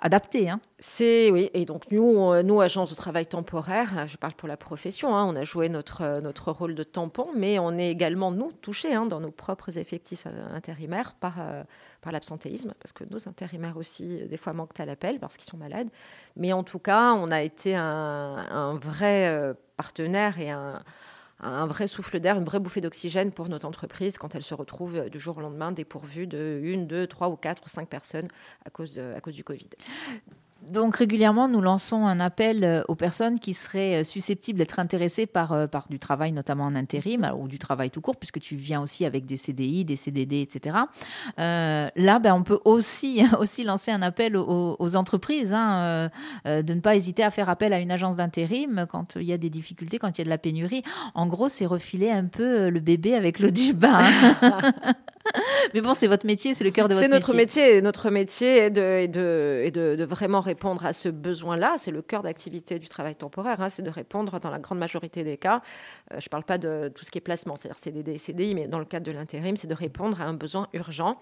adaptée. 0.00 0.48
Hein. 0.48 0.60
C'est 0.78 1.30
oui, 1.30 1.50
et 1.54 1.64
donc 1.64 1.90
nous, 1.90 2.32
euh, 2.32 2.42
nous, 2.42 2.60
agence 2.60 2.90
de 2.90 2.94
travail 2.94 3.26
temporaire, 3.26 4.06
je 4.08 4.16
parle 4.16 4.34
pour 4.34 4.48
la 4.48 4.56
profession, 4.56 5.16
hein, 5.16 5.24
on 5.24 5.36
a 5.36 5.44
joué 5.44 5.68
notre, 5.68 6.20
notre 6.20 6.52
rôle 6.52 6.74
de 6.74 6.82
tampon, 6.82 7.28
mais 7.34 7.58
on 7.58 7.76
est 7.78 7.90
également, 7.90 8.30
nous, 8.30 8.52
touchés 8.52 8.94
hein, 8.94 9.06
dans 9.06 9.20
nos 9.20 9.30
propres 9.30 9.78
effectifs 9.78 10.26
intérimaires 10.52 11.14
par, 11.14 11.34
par 12.00 12.12
l'absentéisme, 12.12 12.74
parce 12.80 12.92
que 12.92 13.04
nos 13.04 13.28
intérimaires 13.28 13.76
aussi, 13.76 14.22
des 14.28 14.36
fois, 14.36 14.52
manquent 14.52 14.78
à 14.80 14.86
l'appel 14.86 15.18
parce 15.18 15.36
qu'ils 15.36 15.48
sont 15.48 15.56
malades. 15.56 15.88
Mais 16.36 16.52
en 16.52 16.62
tout 16.62 16.78
cas, 16.78 17.12
on 17.14 17.30
a 17.30 17.42
été 17.42 17.74
un, 17.74 17.82
un 18.50 18.74
vrai 18.76 19.54
partenaire 19.76 20.38
et 20.38 20.50
un, 20.50 20.82
un 21.40 21.66
vrai 21.66 21.86
souffle 21.86 22.18
d'air, 22.20 22.38
une 22.38 22.44
vraie 22.44 22.60
bouffée 22.60 22.80
d'oxygène 22.80 23.32
pour 23.32 23.48
nos 23.48 23.64
entreprises 23.64 24.18
quand 24.18 24.34
elles 24.34 24.42
se 24.42 24.54
retrouvent 24.54 24.96
euh, 24.96 25.08
du 25.08 25.18
jour 25.18 25.38
au 25.38 25.40
lendemain 25.40 25.72
dépourvues 25.72 26.26
de 26.26 26.60
une, 26.62 26.86
deux, 26.86 27.06
trois 27.06 27.28
ou 27.28 27.36
quatre 27.36 27.68
cinq 27.68 27.88
personnes 27.88 28.28
à 28.64 28.70
cause, 28.70 28.98
à 28.98 29.20
cause 29.20 29.34
du 29.34 29.44
Covid. 29.44 29.68
Donc 30.70 30.96
régulièrement, 30.96 31.48
nous 31.48 31.60
lançons 31.60 32.06
un 32.06 32.18
appel 32.18 32.64
euh, 32.64 32.82
aux 32.88 32.96
personnes 32.96 33.38
qui 33.38 33.54
seraient 33.54 34.00
euh, 34.00 34.02
susceptibles 34.02 34.58
d'être 34.58 34.80
intéressées 34.80 35.26
par, 35.26 35.52
euh, 35.52 35.66
par 35.66 35.86
du 35.88 35.98
travail, 35.98 36.32
notamment 36.32 36.64
en 36.64 36.74
intérim, 36.74 37.30
ou 37.38 37.46
du 37.46 37.58
travail 37.58 37.90
tout 37.90 38.00
court, 38.00 38.16
puisque 38.16 38.40
tu 38.40 38.56
viens 38.56 38.80
aussi 38.80 39.04
avec 39.04 39.26
des 39.26 39.36
CDI, 39.36 39.84
des 39.84 39.96
CDD, 39.96 40.40
etc. 40.40 40.76
là, 41.36 42.18
ben, 42.18 42.34
on 42.34 42.42
peut 42.42 42.58
aussi, 42.64 43.22
aussi 43.38 43.62
lancer 43.62 43.92
un 43.92 44.02
appel 44.02 44.36
aux, 44.36 44.96
entreprises, 44.96 45.52
hein, 45.52 46.10
de 46.44 46.74
ne 46.74 46.80
pas 46.80 46.96
hésiter 46.96 47.22
à 47.22 47.30
faire 47.30 47.48
appel 47.48 47.72
à 47.72 47.80
une 47.80 47.90
agence 47.90 48.16
d'intérim 48.16 48.86
quand 48.90 49.16
il 49.16 49.24
y 49.24 49.32
a 49.32 49.38
des 49.38 49.50
difficultés, 49.50 49.98
quand 49.98 50.16
il 50.16 50.18
y 50.18 50.22
a 50.22 50.24
de 50.24 50.30
la 50.30 50.38
pénurie. 50.38 50.82
En 51.14 51.26
gros, 51.26 51.48
c'est 51.48 51.66
refiler 51.66 52.10
un 52.10 52.24
peu 52.24 52.70
le 52.70 52.80
bébé 52.80 53.14
avec 53.14 53.38
l'eau 53.38 53.50
du 53.50 53.72
bain. 53.72 54.00
Mais 55.74 55.80
bon, 55.80 55.94
c'est 55.94 56.06
votre 56.06 56.26
métier, 56.26 56.54
c'est 56.54 56.64
le 56.64 56.70
cœur 56.70 56.88
de 56.88 56.94
votre 56.94 57.08
métier. 57.08 57.12
C'est 57.12 57.20
notre 57.20 57.34
métier. 57.34 57.82
Notre 57.82 58.10
métier 58.10 58.58
est 58.58 58.70
de, 58.70 59.06
de, 59.70 59.96
de, 59.96 60.04
vraiment 60.04 60.40
répondre 60.40 60.55
à 60.82 60.92
ce 60.92 61.08
besoin-là. 61.08 61.76
C'est 61.78 61.90
le 61.90 62.02
cœur 62.02 62.22
d'activité 62.22 62.78
du 62.78 62.88
travail 62.88 63.14
temporaire. 63.14 63.60
Hein. 63.60 63.70
c'est 63.70 63.82
de 63.82 63.90
répondre, 63.90 64.40
dans 64.40 64.50
la 64.50 64.58
grande 64.58 64.78
majorité 64.78 65.24
des 65.24 65.36
cas, 65.36 65.62
euh, 66.12 66.20
je 66.20 66.26
ne 66.26 66.30
parle 66.30 66.44
pas 66.44 66.58
de 66.58 66.90
tout 66.94 67.04
ce 67.04 67.10
qui 67.10 67.18
est 67.18 67.20
placement, 67.20 67.56
c'est-à-dire 67.56 67.78
CDD 67.78 68.18
CDI, 68.18 68.54
mais 68.54 68.68
dans 68.68 68.78
le 68.78 68.84
cadre 68.84 69.06
de 69.06 69.12
l'intérim, 69.12 69.56
c'est 69.56 69.66
de 69.66 69.74
répondre 69.74 70.20
à 70.20 70.24
un 70.24 70.34
besoin 70.34 70.68
urgent 70.72 71.18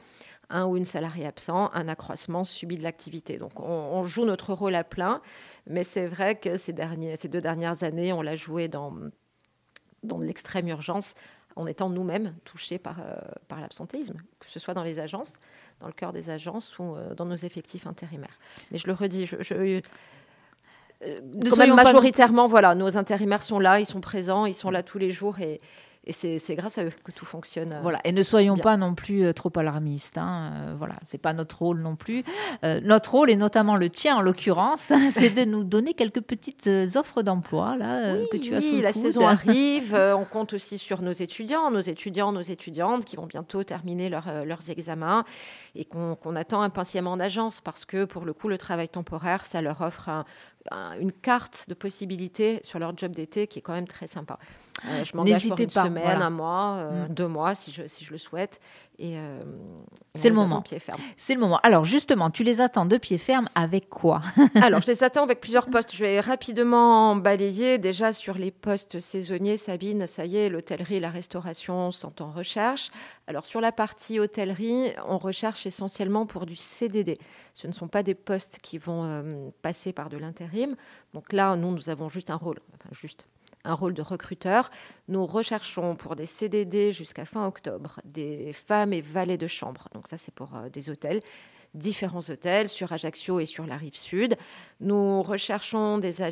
un 0.51 0.67
ou 0.67 0.77
une 0.77 0.85
salariée 0.85 1.27
absent, 1.27 1.71
un 1.73 1.89
accroissement 1.89 2.45
subi 2.45 2.77
de 2.77 2.83
l'activité. 2.83 3.39
Donc 3.39 3.61
on, 3.61 4.05
joue 4.05 4.25
notre 4.25 4.53
rôle 4.53 4.75
à 4.75 4.85
plein, 4.85 5.23
mais 5.67 5.85
c'est 5.85 6.07
vrai 6.07 6.37
que 6.37 6.57
ces 6.57 6.73
deux 6.73 7.41
dernières 7.41 7.83
années, 7.83 8.13
on 8.13 8.23
l'a 8.23 8.37
joué 8.37 8.69
dans, 8.69 8.95
dans 10.03 10.19
l'extrême 10.19 10.69
urgence 10.69 11.15
en 11.57 11.67
étant 11.67 11.89
nous-mêmes 11.89 12.35
touchés 12.45 12.79
par, 12.79 13.01
euh, 13.01 13.17
par 13.49 13.61
l'absentéisme, 13.61 14.17
que 14.41 14.51
ce 14.51 14.59
soit 14.59 14.75
dans 14.75 14.83
les 14.83 14.99
agences, 14.99 15.35
dans 15.81 15.87
le 15.87 15.93
cœur 15.93 16.13
des 16.13 16.31
agences 16.31 16.79
ou 16.79 16.95
euh, 16.95 17.15
dans 17.15 17.27
nos 17.27 17.37
effectifs 17.37 17.87
intérimaires. 17.87 18.39
Mais 18.71 18.79
je 18.79 18.87
le 18.87 18.93
redis, 18.93 19.27
je, 19.27 19.37
je 19.41 19.55
euh, 19.55 19.81
quand 21.49 21.57
même 21.57 21.75
majoritairement, 21.75 22.49
voilà, 22.49 22.75
nos 22.75 22.97
intérimaires 22.97 23.43
sont 23.43 23.59
là, 23.59 23.81
ils 23.81 23.87
sont 23.87 24.01
présents, 24.01 24.47
ils 24.47 24.55
sont 24.55 24.71
là 24.71 24.83
tous 24.83 24.99
les 24.99 25.11
jours 25.11 25.41
et, 25.41 25.61
et 26.07 26.13
c'est 26.13 26.55
grâce 26.55 26.77
à 26.79 26.85
eux 26.85 26.91
que 27.03 27.13
tout 27.13 27.25
fonctionne. 27.25 27.73
Euh, 27.73 27.81
voilà, 27.81 27.99
et 28.05 28.13
ne 28.13 28.23
soyons 28.23 28.57
pas 28.57 28.77
non 28.77 28.95
plus 28.95 29.25
euh, 29.25 29.33
trop 29.33 29.51
alarmistes. 29.57 30.19
Hein. 30.19 30.53
Euh, 30.55 30.75
voilà, 30.77 30.97
c'est 31.03 31.19
pas 31.19 31.33
notre 31.33 31.59
rôle 31.59 31.81
non 31.81 31.97
plus. 31.97 32.23
notre 32.63 33.13
rôle, 33.13 33.31
et 33.31 33.37
notamment 33.37 33.77
le 33.77 33.89
tien 33.89 34.17
en 34.17 34.21
l'occurrence, 34.21 34.93
c'est 35.11 35.31
de 35.31 35.45
nous 35.45 35.65
donner 35.65 35.95
quelques 35.95 36.21
petites 36.21 36.69
offres 36.97 37.23
d'emploi 37.23 37.77
là 37.77 38.17
que 38.31 38.37
tu 38.37 38.55
as 38.55 38.61
sous 38.61 38.81
la 38.81 38.93
saison 38.93 39.27
arrive. 39.27 39.95
on 39.95 40.25
compte 40.25 40.53
aussi 40.53 40.79
sur 40.79 41.01
nos 41.01 41.13
étudiants, 41.13 41.71
nos 41.71 41.81
étudiants, 41.81 42.33
nos 42.33 42.43
étudiantes 42.43 43.05
qui 43.05 43.17
vont 43.17 43.27
bientôt 43.27 43.65
terminer 43.65 44.11
leurs 44.11 44.71
examens 44.71 45.25
et 45.75 45.85
qu'on 45.85 46.37
attend 46.37 46.63
impatiemment 46.63 47.13
en 47.13 47.21
agence 47.21 47.61
parce 47.61 47.85
que 47.85 48.05
pour 48.05 48.25
le 48.25 48.33
coup, 48.33 48.49
le 48.49 48.59
travail 48.59 48.89
temporaire, 48.89 49.45
ça 49.45 49.63
leur 49.63 49.81
offre 49.81 50.09
un, 50.09 50.25
une 50.73 51.13
carte 51.13 51.69
de 51.69 51.75
possibilités 51.75 52.61
sur 52.63 52.79
leur 52.79 52.97
job 52.97 53.13
d'été 53.13 53.47
qui 53.47 53.59
est 53.59 53.63
quand 53.63 53.73
même 53.73 53.89
très 53.89 54.07
sympa. 54.07 54.39
Euh, 54.87 55.05
je 55.05 55.17
m'engage 55.17 55.49
pour 55.49 55.59
une 55.59 55.71
pas, 55.71 55.85
semaine, 55.85 56.23
un 56.23 56.31
mois, 56.31 56.77
euh, 56.77 57.05
mm. 57.05 57.15
deux 57.15 57.29
mois 57.29 57.55
si 57.55 57.71
je, 57.71 57.87
si 57.87 58.05
je 58.05 58.13
le 58.13 58.19
souhaite. 58.19 58.61
Et, 58.99 59.19
euh, 59.19 59.43
c'est 60.15 60.29
le 60.29 60.37
moment. 60.37 60.63
C'est 61.17 61.35
le 61.35 61.41
moment. 61.41 61.59
Alors 61.65 61.85
justement, 61.85 62.31
tu 62.31 62.45
les 62.45 62.61
attends 62.61 62.87
de 62.87 62.97
pied 62.97 63.19
ferme 63.19 63.49
avec 63.57 63.89
quoi 63.89 64.21
Alors 64.63 64.81
je 64.81 64.87
les 64.87 65.03
attends 65.03 65.25
avec 65.25 65.41
plusieurs 65.41 65.69
postes. 65.69 65.95
Je 65.95 66.05
vais 66.05 66.21
rapidement 66.21 67.17
balayer 67.17 67.79
déjà 67.79 68.13
sur 68.13 68.39
les 68.39 68.53
postes 68.53 69.01
saisonniers. 69.01 69.57
Sabine, 69.57 70.07
ça 70.07 70.27
y 70.27 70.37
est, 70.37 70.49
l'hôtellerie, 70.49 71.01
la 71.01 71.11
restauration 71.11 71.91
sont 71.91 72.23
en 72.23 72.31
recherche. 72.31 72.91
Alors 73.27 73.45
sur 73.45 73.61
la 73.61 73.73
partie 73.73 74.21
hôtellerie, 74.21 74.93
on 75.09 75.19
recherche 75.19 75.67
essentiellement 75.67 76.27
pour 76.27 76.47
du 76.47 76.55
CDD. 76.55 77.19
Ce 77.55 77.67
ne 77.67 77.73
sont 77.73 77.89
pas 77.89 78.05
des 78.05 78.15
postes 78.15 78.59
qui 78.63 78.79
vont 78.79 79.53
passer 79.63 79.93
par 79.93 80.09
de 80.09 80.17
l'intérim. 80.17 80.77
Donc 81.13 81.33
là, 81.33 81.57
nous, 81.57 81.73
nous 81.73 81.91
avons 81.91 82.09
juste 82.09 82.31
un 82.31 82.37
rôle, 82.37 82.61
enfin 82.75 82.91
juste 82.93 83.27
un 83.65 83.75
rôle 83.75 83.95
de 83.95 84.03
recruteur. 84.03 84.71
Nous 85.09 85.27
recherchons 85.27 85.97
pour 85.97 86.17
des 86.17 86.27
CDD 86.27 86.93
jusqu'à 86.93 87.25
fin 87.25 87.47
octobre 87.47 88.01
des 88.05 88.53
femmes 88.53 88.93
et 88.93 89.01
valets 89.01 89.39
de 89.39 89.47
chambre. 89.47 89.89
Donc 89.95 90.09
ça, 90.09 90.19
c'est 90.19 90.35
pour 90.35 90.51
des 90.73 90.91
hôtels 90.91 91.21
différents 91.75 92.21
hôtels 92.21 92.69
sur 92.69 92.93
Ajaccio 92.93 93.41
et 93.41 93.47
sur 93.47 93.67
la 93.67 93.77
rive 93.77 93.97
sud. 93.97 94.37
Nous 94.81 95.23
recherchons 95.23 95.99
des, 95.99 96.23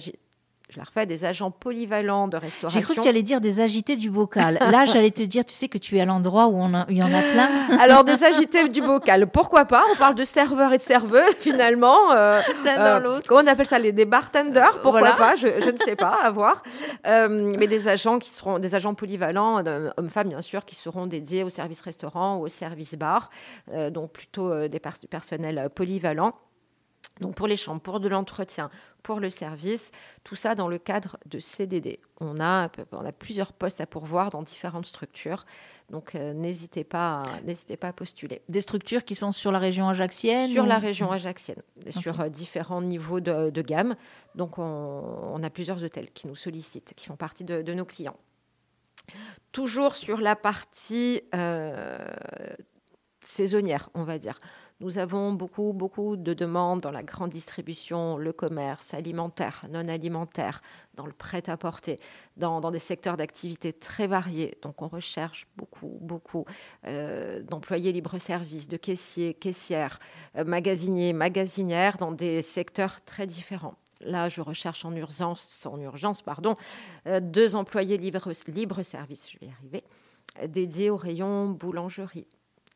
je 0.72 0.78
la 0.78 0.84
refais, 0.84 1.04
des 1.04 1.26
agents 1.26 1.50
polyvalents 1.50 2.28
de 2.28 2.38
restauration. 2.38 2.80
J'ai 2.80 2.84
cru 2.84 2.94
que 2.94 3.00
tu 3.00 3.08
allais 3.08 3.22
dire 3.22 3.42
des 3.42 3.60
agités 3.60 3.96
du 3.96 4.10
bocal. 4.10 4.54
Là, 4.54 4.84
j'allais 4.86 5.10
te 5.10 5.22
dire, 5.22 5.44
tu 5.44 5.54
sais 5.54 5.68
que 5.68 5.76
tu 5.76 5.98
es 5.98 6.00
à 6.00 6.06
l'endroit 6.06 6.46
où 6.46 6.56
on 6.56 6.72
il 6.88 6.96
y 6.96 7.02
en 7.02 7.12
a 7.12 7.20
plein. 7.20 7.78
Alors, 7.78 8.04
des 8.04 8.24
agités 8.24 8.66
du 8.68 8.80
bocal, 8.80 9.26
pourquoi 9.26 9.66
pas? 9.66 9.82
On 9.92 9.96
parle 9.96 10.14
de 10.14 10.24
serveurs 10.24 10.72
et 10.72 10.78
de 10.78 10.82
serveuses, 10.82 11.34
finalement. 11.40 12.12
Euh, 12.12 12.40
euh 12.66 13.20
comment 13.26 13.42
on 13.42 13.46
appelle 13.46 13.66
ça 13.66 13.78
les, 13.78 13.92
Des 13.92 14.06
bartenders, 14.06 14.80
pourquoi 14.80 15.12
pas? 15.12 15.36
Je, 15.36 15.70
ne 15.70 15.76
sais 15.76 15.96
pas, 15.96 16.18
à 16.22 16.30
voir. 16.30 16.62
Euh, 17.06 17.54
mais 17.58 17.66
des 17.66 17.88
agents 17.88 18.18
qui 18.18 18.30
seront 18.30 18.58
des 18.58 18.74
agents 18.74 18.94
polyvalents, 18.94 19.62
hommes-femmes, 19.96 20.28
bien 20.28 20.40
sûr, 20.40 20.64
qui 20.64 20.76
seront 20.76 21.06
dédiés 21.06 21.42
au 21.42 21.50
service 21.50 21.80
restaurant 21.80 22.36
ou 22.36 22.44
au 22.44 22.48
service 22.48 22.94
bar. 22.94 23.28
Euh, 23.72 23.90
donc, 23.90 24.12
plutôt 24.12 24.68
des 24.68 24.78
personnels 24.78 25.68
polyvalents. 25.74 26.34
Donc 27.22 27.34
pour 27.34 27.46
les 27.46 27.56
chambres, 27.56 27.80
pour 27.80 28.00
de 28.00 28.08
l'entretien, 28.08 28.70
pour 29.02 29.20
le 29.20 29.30
service, 29.30 29.90
tout 30.24 30.36
ça 30.36 30.54
dans 30.54 30.68
le 30.68 30.78
cadre 30.78 31.16
de 31.26 31.38
CDD. 31.38 32.00
On 32.20 32.38
a, 32.40 32.68
on 32.92 33.04
a 33.04 33.12
plusieurs 33.12 33.52
postes 33.52 33.80
à 33.80 33.86
pourvoir 33.86 34.30
dans 34.30 34.42
différentes 34.42 34.86
structures, 34.86 35.46
donc 35.90 36.14
euh, 36.14 36.32
n'hésitez 36.32 36.84
pas, 36.84 37.22
n'hésitez 37.44 37.76
pas 37.76 37.88
à 37.88 37.92
postuler. 37.92 38.42
Des 38.48 38.60
structures 38.60 39.04
qui 39.04 39.14
sont 39.14 39.32
sur 39.32 39.52
la 39.52 39.58
région 39.58 39.88
ajaxienne 39.88 40.50
Sur 40.50 40.66
la 40.66 40.78
région 40.78 41.10
ajaxienne, 41.10 41.62
sur 41.90 42.20
euh, 42.20 42.28
différents 42.28 42.82
niveaux 42.82 43.20
de, 43.20 43.62
gamme. 43.62 43.96
Donc 44.34 44.58
on, 44.58 45.42
a 45.42 45.50
plusieurs 45.50 45.82
hôtels 45.82 46.10
qui 46.10 46.26
nous 46.26 46.36
sollicitent, 46.36 46.94
qui 46.96 47.06
font 47.06 47.16
partie 47.16 47.44
de, 47.44 47.72
nos 47.72 47.84
clients. 47.84 48.16
Toujours 49.52 49.94
sur 49.94 50.20
la 50.20 50.36
partie 50.36 51.22
euh, 51.34 51.98
saisonnière, 53.20 53.90
on 53.94 54.04
va 54.04 54.18
dire. 54.18 54.38
Nous 54.82 54.98
avons 54.98 55.32
beaucoup, 55.32 55.72
beaucoup 55.72 56.16
de 56.16 56.34
demandes 56.34 56.80
dans 56.80 56.90
la 56.90 57.04
grande 57.04 57.30
distribution, 57.30 58.16
le 58.16 58.32
commerce 58.32 58.94
alimentaire, 58.94 59.64
non 59.70 59.86
alimentaire, 59.86 60.60
dans 60.94 61.06
le 61.06 61.12
prêt-à-porter, 61.12 62.00
dans, 62.36 62.60
des 62.68 62.80
secteurs 62.80 63.16
d'activité 63.16 63.72
très 63.72 64.08
variés. 64.08 64.58
Donc 64.60 64.82
on 64.82 64.88
recherche 64.88 65.46
beaucoup, 65.56 65.98
beaucoup 66.00 66.46
euh, 66.84 67.42
d'employés 67.42 67.92
libre-service, 67.92 68.66
de 68.66 68.76
caissiers, 68.76 69.34
caissières, 69.34 70.00
euh, 70.36 70.42
magasiniers, 70.42 71.12
magasinières, 71.12 71.96
dans 71.96 72.10
des 72.10 72.42
secteurs 72.42 73.04
très 73.04 73.28
différents. 73.28 73.76
Là, 74.00 74.28
je 74.28 74.40
recherche 74.40 74.84
en 74.84 74.96
urgence, 74.96 75.64
en 75.64 75.80
urgence 75.80 76.22
pardon, 76.22 76.56
euh, 77.06 77.20
deux 77.20 77.54
employés 77.54 77.98
libre-service, 77.98 79.30
je 79.30 79.38
vais 79.38 79.52
arriver, 79.52 79.84
dédiés 80.48 80.90
au 80.90 80.96
rayon 80.96 81.50
boulangerie. 81.50 82.26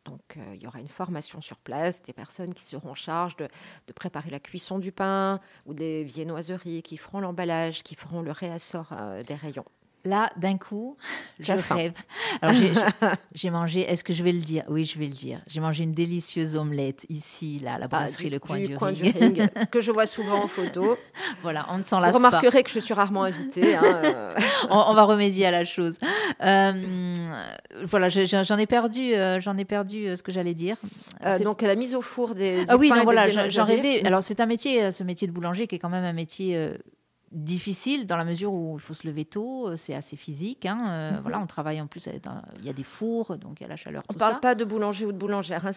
Donc, 0.06 0.36
euh, 0.36 0.54
il 0.54 0.62
y 0.62 0.66
aura 0.66 0.78
une 0.78 0.88
formation 0.88 1.40
sur 1.40 1.56
place, 1.56 2.00
des 2.02 2.12
personnes 2.12 2.54
qui 2.54 2.64
seront 2.64 2.90
en 2.90 2.94
charge 2.94 3.36
de, 3.36 3.48
préparer 3.94 4.30
la 4.30 4.38
cuisson 4.38 4.78
du 4.78 4.92
pain 4.92 5.40
ou 5.66 5.74
des 5.74 6.04
viennoiseries 6.04 6.82
qui 6.82 6.96
feront 6.96 7.18
l'emballage, 7.18 7.82
qui 7.82 7.96
feront 7.96 8.22
le 8.22 8.30
réassort 8.30 8.90
euh, 8.92 9.22
des 9.22 9.34
rayons. 9.34 9.64
Là, 10.06 10.30
d'un 10.36 10.56
coup, 10.56 10.96
je 11.40 11.52
rêve. 11.52 11.92
Alors, 12.40 12.54
j'ai 13.34 13.50
mangé, 13.50 13.80
est-ce 13.80 14.04
que 14.04 14.12
je 14.12 14.22
vais 14.22 14.32
le 14.32 14.40
dire? 14.40 14.62
Oui, 14.68 14.84
je 14.84 14.98
vais 14.98 15.06
le 15.06 15.12
dire. 15.12 15.40
J'ai 15.48 15.60
mangé 15.60 15.82
une 15.82 15.94
délicieuse 15.94 16.54
omelette 16.54 17.04
ici, 17.08 17.58
là, 17.58 17.74
à 17.74 17.78
la 17.78 17.86
ah, 17.86 17.88
brasserie 17.88 18.30
Le 18.30 18.38
Coin, 18.38 18.60
du, 18.60 18.76
ring. 18.76 19.48
que 19.70 19.80
je 19.80 19.90
vois 19.90 20.06
souvent 20.06 20.44
en 20.44 20.46
photo. 20.46 20.96
Voilà, 21.42 21.66
on 21.70 21.78
ne 21.78 21.82
s'en 21.82 21.98
lasse 21.98 22.12
Vous 22.12 22.18
remarquerez 22.18 22.62
que 22.62 22.70
je 22.70 22.78
suis 22.78 22.94
rarement 22.94 23.24
invitée. 23.24 23.74
Hein, 23.74 23.82
euh. 24.04 24.34
on, 24.70 24.94
va 24.94 25.02
remédier 25.02 25.46
à 25.46 25.50
la 25.50 25.64
chose. 25.64 25.98
Euh, 26.40 27.14
voilà, 27.84 28.08
j'en 28.08 28.58
ai 28.58 28.66
perdu, 28.66 29.12
euh, 29.14 29.40
j'en 29.40 29.58
ai 29.58 29.64
perdu 29.64 30.16
ce 30.16 30.22
que 30.22 30.32
j'allais 30.32 30.54
dire. 30.54 30.76
donc, 31.42 31.62
la 31.62 31.74
mise 31.74 31.96
au 31.96 32.02
four 32.02 32.36
des. 32.36 32.64
Ah 32.68 32.76
oui, 32.76 32.90
non, 32.90 33.02
voilà, 33.02 33.28
j'en 33.28 33.64
rêvais. 33.64 34.06
Alors, 34.06 34.22
c'est 34.22 34.38
un 34.38 34.46
métier, 34.46 34.92
ce 34.92 35.02
métier 35.02 35.26
de 35.26 35.32
boulanger 35.32 35.66
qui 35.66 35.74
est 35.74 35.80
quand 35.80 35.90
même 35.90 36.04
un 36.04 36.12
métier 36.12 36.76
difficile 37.32 38.06
dans 38.06 38.16
la 38.16 38.24
mesure 38.24 38.52
où 38.52 38.76
il 38.76 38.80
faut 38.80 38.94
se 38.94 39.06
lever 39.06 39.24
tôt, 39.24 39.68
euh, 39.68 39.76
c'est 39.76 39.94
assez 39.94 40.16
physique. 40.16 40.64
Hein, 40.64 40.78
euh, 40.88 41.10
mhm. 41.12 41.20
Voilà, 41.22 41.40
on 41.40 41.46
travaille 41.46 41.80
en 41.80 41.86
plus, 41.86 42.06
il 42.06 42.64
y 42.64 42.68
a 42.68 42.72
des 42.72 42.84
fours, 42.84 43.36
donc 43.36 43.60
il 43.60 43.64
y 43.64 43.66
a 43.66 43.68
la 43.68 43.76
chaleur. 43.76 44.02
On 44.08 44.14
ne 44.14 44.18
parle 44.18 44.40
pas 44.40 44.54
de 44.54 44.64
boulanger 44.64 45.06
ou 45.06 45.12
de 45.12 45.18
boulangère, 45.18 45.66
hein, 45.66 45.72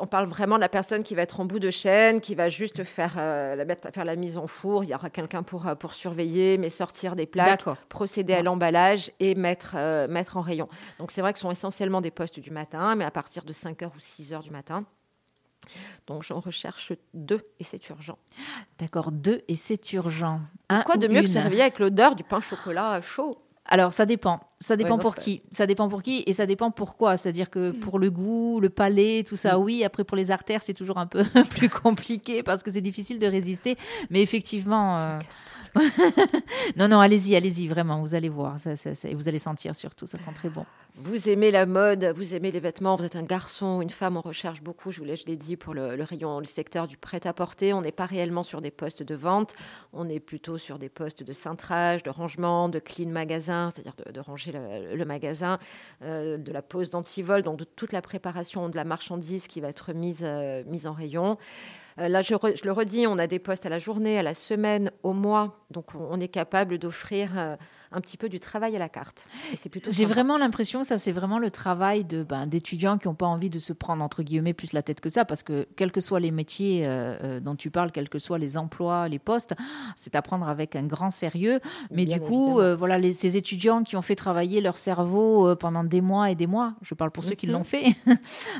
On 0.00 0.06
parle 0.06 0.26
vraiment 0.26 0.56
de 0.56 0.60
la 0.60 0.68
personne 0.68 1.02
qui 1.02 1.14
va 1.14 1.22
être 1.22 1.40
en 1.40 1.44
bout 1.44 1.58
de 1.58 1.70
chaîne, 1.70 2.20
qui 2.20 2.34
va 2.34 2.48
juste 2.48 2.82
faire, 2.84 3.14
euh, 3.18 3.54
la, 3.54 3.76
faire 3.92 4.04
la 4.04 4.16
mise 4.16 4.38
en 4.38 4.46
four. 4.46 4.84
Il 4.84 4.90
y 4.90 4.94
aura 4.94 5.10
quelqu'un 5.10 5.42
pour, 5.42 5.64
pour 5.78 5.94
surveiller, 5.94 6.58
mais 6.58 6.70
sortir 6.70 7.14
des 7.14 7.26
plaques, 7.26 7.64
procéder 7.88 8.32
à 8.32 8.42
l'emballage 8.42 9.10
et 9.20 9.34
mettre, 9.34 9.76
mettre 10.08 10.36
en 10.36 10.40
rayon. 10.40 10.68
Donc 10.98 11.10
c'est 11.10 11.20
vrai 11.20 11.32
que 11.32 11.38
ce 11.38 11.42
sont 11.42 11.50
essentiellement 11.50 12.00
des 12.00 12.10
postes 12.10 12.40
du 12.40 12.50
matin, 12.50 12.94
mais 12.96 13.04
à 13.04 13.10
partir 13.10 13.44
de 13.44 13.52
5h 13.52 13.86
ou 13.86 13.98
6h 13.98 14.42
du 14.42 14.50
matin. 14.50 14.84
Donc 16.06 16.22
j'en 16.22 16.40
recherche 16.40 16.92
deux 17.14 17.40
et 17.58 17.64
c'est 17.64 17.88
urgent. 17.88 18.18
D'accord, 18.78 19.12
deux 19.12 19.42
et 19.48 19.56
c'est 19.56 19.92
urgent. 19.92 20.40
Quoi 20.84 20.96
de 20.96 21.08
mieux 21.08 21.22
que 21.22 21.28
se 21.28 21.38
réveiller 21.38 21.62
avec 21.62 21.78
l'odeur 21.78 22.16
du 22.16 22.24
pain 22.24 22.40
chocolat 22.40 23.00
chaud? 23.02 23.38
Alors 23.68 23.92
ça 23.92 24.06
dépend, 24.06 24.40
ça 24.60 24.76
dépend 24.76 24.96
pour 24.96 25.16
qui, 25.16 25.42
ça 25.50 25.66
dépend 25.66 25.88
pour 25.88 26.02
qui 26.02 26.22
et 26.26 26.34
ça 26.34 26.46
dépend 26.46 26.70
pourquoi. 26.70 27.16
C'est-à-dire 27.16 27.50
que 27.50 27.70
hmm. 27.70 27.80
pour 27.80 27.98
le 27.98 28.10
goût, 28.10 28.60
le 28.60 28.70
palais, 28.70 29.24
tout 29.26 29.36
ça, 29.36 29.58
hmm. 29.58 29.62
oui. 29.62 29.84
Après 29.84 30.04
pour 30.04 30.16
les 30.16 30.30
artères, 30.30 30.62
c'est 30.62 30.74
toujours 30.74 30.98
un 30.98 31.06
peu 31.06 31.24
plus 31.50 31.68
compliqué 31.68 32.42
parce 32.42 32.62
que 32.62 32.70
c'est 32.70 32.80
difficile 32.80 33.18
de 33.18 33.26
résister. 33.26 33.76
Mais 34.10 34.22
effectivement, 34.22 35.00
euh, 35.00 35.18
non 36.76 36.86
non, 36.88 37.00
allez-y, 37.00 37.34
allez-y, 37.34 37.66
vraiment, 37.66 38.00
vous 38.00 38.14
allez 38.14 38.28
voir, 38.28 38.56
ça, 38.58 38.74
vous 39.12 39.28
allez 39.28 39.40
sentir 39.40 39.74
surtout, 39.74 40.06
ça 40.06 40.18
sent 40.18 40.32
très 40.34 40.48
bon. 40.48 40.64
Vous 40.98 41.28
aimez 41.28 41.50
la 41.50 41.66
mode, 41.66 42.06
vous 42.16 42.34
aimez 42.34 42.50
les 42.50 42.58
vêtements, 42.58 42.96
vous 42.96 43.04
êtes 43.04 43.16
un 43.16 43.22
garçon, 43.22 43.82
une 43.82 43.90
femme, 43.90 44.16
on 44.16 44.22
recherche 44.22 44.62
beaucoup, 44.62 44.92
je 44.92 45.00
vous 45.00 45.04
l'ai 45.04 45.36
dit, 45.36 45.54
pour 45.54 45.74
le, 45.74 46.02
rayon, 46.02 46.38
le 46.38 46.46
secteur 46.46 46.86
du 46.86 46.96
prêt-à-porter. 46.96 47.74
On 47.74 47.82
n'est 47.82 47.92
pas 47.92 48.06
réellement 48.06 48.42
sur 48.42 48.62
des 48.62 48.70
postes 48.70 49.02
de 49.02 49.14
vente, 49.14 49.54
on 49.92 50.08
est 50.08 50.20
plutôt 50.20 50.56
sur 50.56 50.78
des 50.78 50.88
postes 50.88 51.22
de 51.22 51.34
cintrage, 51.34 52.02
de 52.02 52.08
rangement, 52.08 52.70
de 52.70 52.78
clean 52.78 53.10
magasin, 53.10 53.70
c'est-à-dire 53.74 53.94
de, 54.10 54.20
ranger 54.20 54.52
le, 54.52 55.04
magasin, 55.04 55.58
euh, 56.00 56.38
de 56.38 56.50
la 56.50 56.62
pose 56.62 56.92
d'antivol, 56.92 57.42
donc 57.42 57.58
de 57.58 57.64
toute 57.64 57.92
la 57.92 58.00
préparation 58.00 58.70
de 58.70 58.76
la 58.76 58.84
marchandise 58.84 59.48
qui 59.48 59.60
va 59.60 59.68
être 59.68 59.92
mise, 59.92 60.22
euh, 60.24 60.64
mise 60.64 60.86
en 60.86 60.94
rayon. 60.94 61.36
Euh, 61.98 62.08
là, 62.08 62.22
je, 62.22 62.34
je, 62.54 62.64
le 62.64 62.72
redis, 62.72 63.06
on 63.06 63.18
a 63.18 63.26
des 63.26 63.38
postes 63.38 63.66
à 63.66 63.68
la 63.68 63.78
journée, 63.78 64.18
à 64.18 64.22
la 64.22 64.32
semaine, 64.32 64.90
au 65.02 65.12
mois. 65.12 65.58
Donc, 65.70 65.94
on 65.94 66.18
est 66.20 66.28
capable 66.28 66.78
d'offrir 66.78 67.58
un 67.92 68.00
petit 68.00 68.16
peu 68.16 68.28
du 68.28 68.40
travail 68.40 68.74
à 68.76 68.78
la 68.78 68.88
carte. 68.88 69.28
J'ai 69.88 70.04
vraiment 70.04 70.38
l'impression 70.38 70.80
que 70.82 70.86
ça, 70.86 70.98
c'est 70.98 71.12
vraiment 71.12 71.38
le 71.38 71.50
travail 71.50 72.04
de 72.04 72.22
ben, 72.22 72.46
d'étudiants 72.46 72.98
qui 72.98 73.08
n'ont 73.08 73.14
pas 73.14 73.26
envie 73.26 73.50
de 73.50 73.58
se 73.58 73.72
prendre 73.72 74.02
entre 74.02 74.22
guillemets 74.22 74.54
plus 74.54 74.72
la 74.72 74.82
tête 74.82 75.00
que 75.00 75.10
ça, 75.10 75.24
parce 75.24 75.42
que 75.42 75.66
quels 75.76 75.92
que 75.92 76.00
soient 76.00 76.20
les 76.20 76.30
métiers 76.30 76.86
euh, 76.86 77.16
euh, 77.22 77.40
dont 77.40 77.54
tu 77.54 77.70
parles, 77.70 77.92
quels 77.92 78.08
que 78.08 78.18
soient 78.18 78.38
les 78.38 78.56
emplois, 78.56 79.08
les 79.08 79.18
postes, 79.18 79.54
c'est 79.96 80.14
à 80.16 80.22
prendre 80.22 80.48
avec 80.48 80.76
un 80.76 80.84
grand 80.84 81.10
sérieux. 81.10 81.60
Mais 81.90 82.06
du 82.06 82.20
coup, 82.20 82.60
euh, 82.60 82.76
voilà, 82.76 82.98
les, 82.98 83.12
ces 83.12 83.36
étudiants 83.36 83.82
qui 83.82 83.96
ont 83.96 84.02
fait 84.02 84.16
travailler 84.16 84.60
leur 84.60 84.78
cerveau 84.78 85.54
pendant 85.56 85.84
des 85.84 86.00
mois 86.00 86.30
et 86.30 86.34
des 86.34 86.46
mois, 86.46 86.74
je 86.82 86.94
parle 86.94 87.10
pour 87.10 87.24
ceux 87.24 87.34
qui 87.34 87.46
l'ont 87.46 87.60
mhm. 87.60 87.64
fait, 87.64 87.96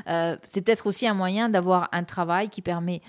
c'est 0.43 0.61
peut-être 0.61 0.87
aussi 0.87 1.07
un 1.07 1.13
moyen 1.13 1.49
d'avoir 1.49 1.89
un 1.91 2.03
travail 2.03 2.49
qui 2.49 2.61
permet 2.61 3.01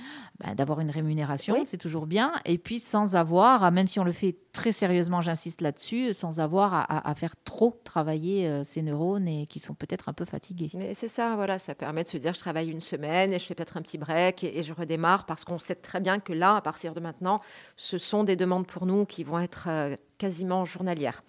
ben, 0.45 0.55
d'avoir 0.55 0.81
une 0.81 0.91
rémunération, 0.91 1.57
c'est 1.65 1.79
toujours 1.79 2.07
bien, 2.07 2.33
et 2.45 2.59
puis 2.59 2.79
sans 2.79 3.17
avoir, 3.17 3.71
même 3.73 3.89
si 3.89 3.99
on 3.99 4.05
le 4.05 4.13
fait 4.13 4.37
très 4.59 4.73
sérieusement, 4.73 5.21
j'insiste 5.21 5.61
là-dessus, 5.61 6.13
sans 6.13 6.41
avoir 6.41 6.87
à, 6.89 7.15
faire 7.15 7.35
trop 7.45 7.81
travailler 7.85 8.49
euh, 8.49 8.65
ces 8.65 8.83
neurones 8.83 9.29
et 9.29 9.47
qui 9.47 9.61
sont 9.61 9.75
peut-être 9.75 10.09
un 10.09 10.13
peu 10.13 10.25
fatigués. 10.25 10.71
Mais 10.75 10.95
c'est 10.95 11.07
ça, 11.07 11.37
voilà, 11.37 11.61
ça 11.61 11.77
permet 11.77 12.03
de 12.03 12.09
se 12.09 12.19
dire 12.19 12.35
je 12.35 12.41
travaille 12.41 12.69
une 12.69 12.81
semaine 12.81 13.33
et 13.33 13.39
je 13.39 13.47
fais 13.47 13.55
peut-être 13.55 13.77
un 13.77 13.83
petit 13.83 13.99
break 13.99 14.43
et, 14.43 14.65
je 14.65 14.73
redémarre 14.73 15.27
parce 15.27 15.45
qu'on 15.45 15.61
sait 15.61 15.77
très 15.77 16.01
bien 16.01 16.19
que 16.19 16.33
là, 16.33 16.57
à 16.57 16.61
partir 16.61 16.93
de 16.93 16.99
maintenant, 16.99 17.41
ce 17.77 17.99
sont 17.99 18.25
des 18.25 18.35
demandes 18.35 18.67
pour 18.67 18.85
nous 18.85 19.07
qui 19.07 19.23
vont 19.23 19.39
être 19.39 19.69
euh, 19.69 19.95
quasiment 20.19 20.65
journalières. 20.65 21.23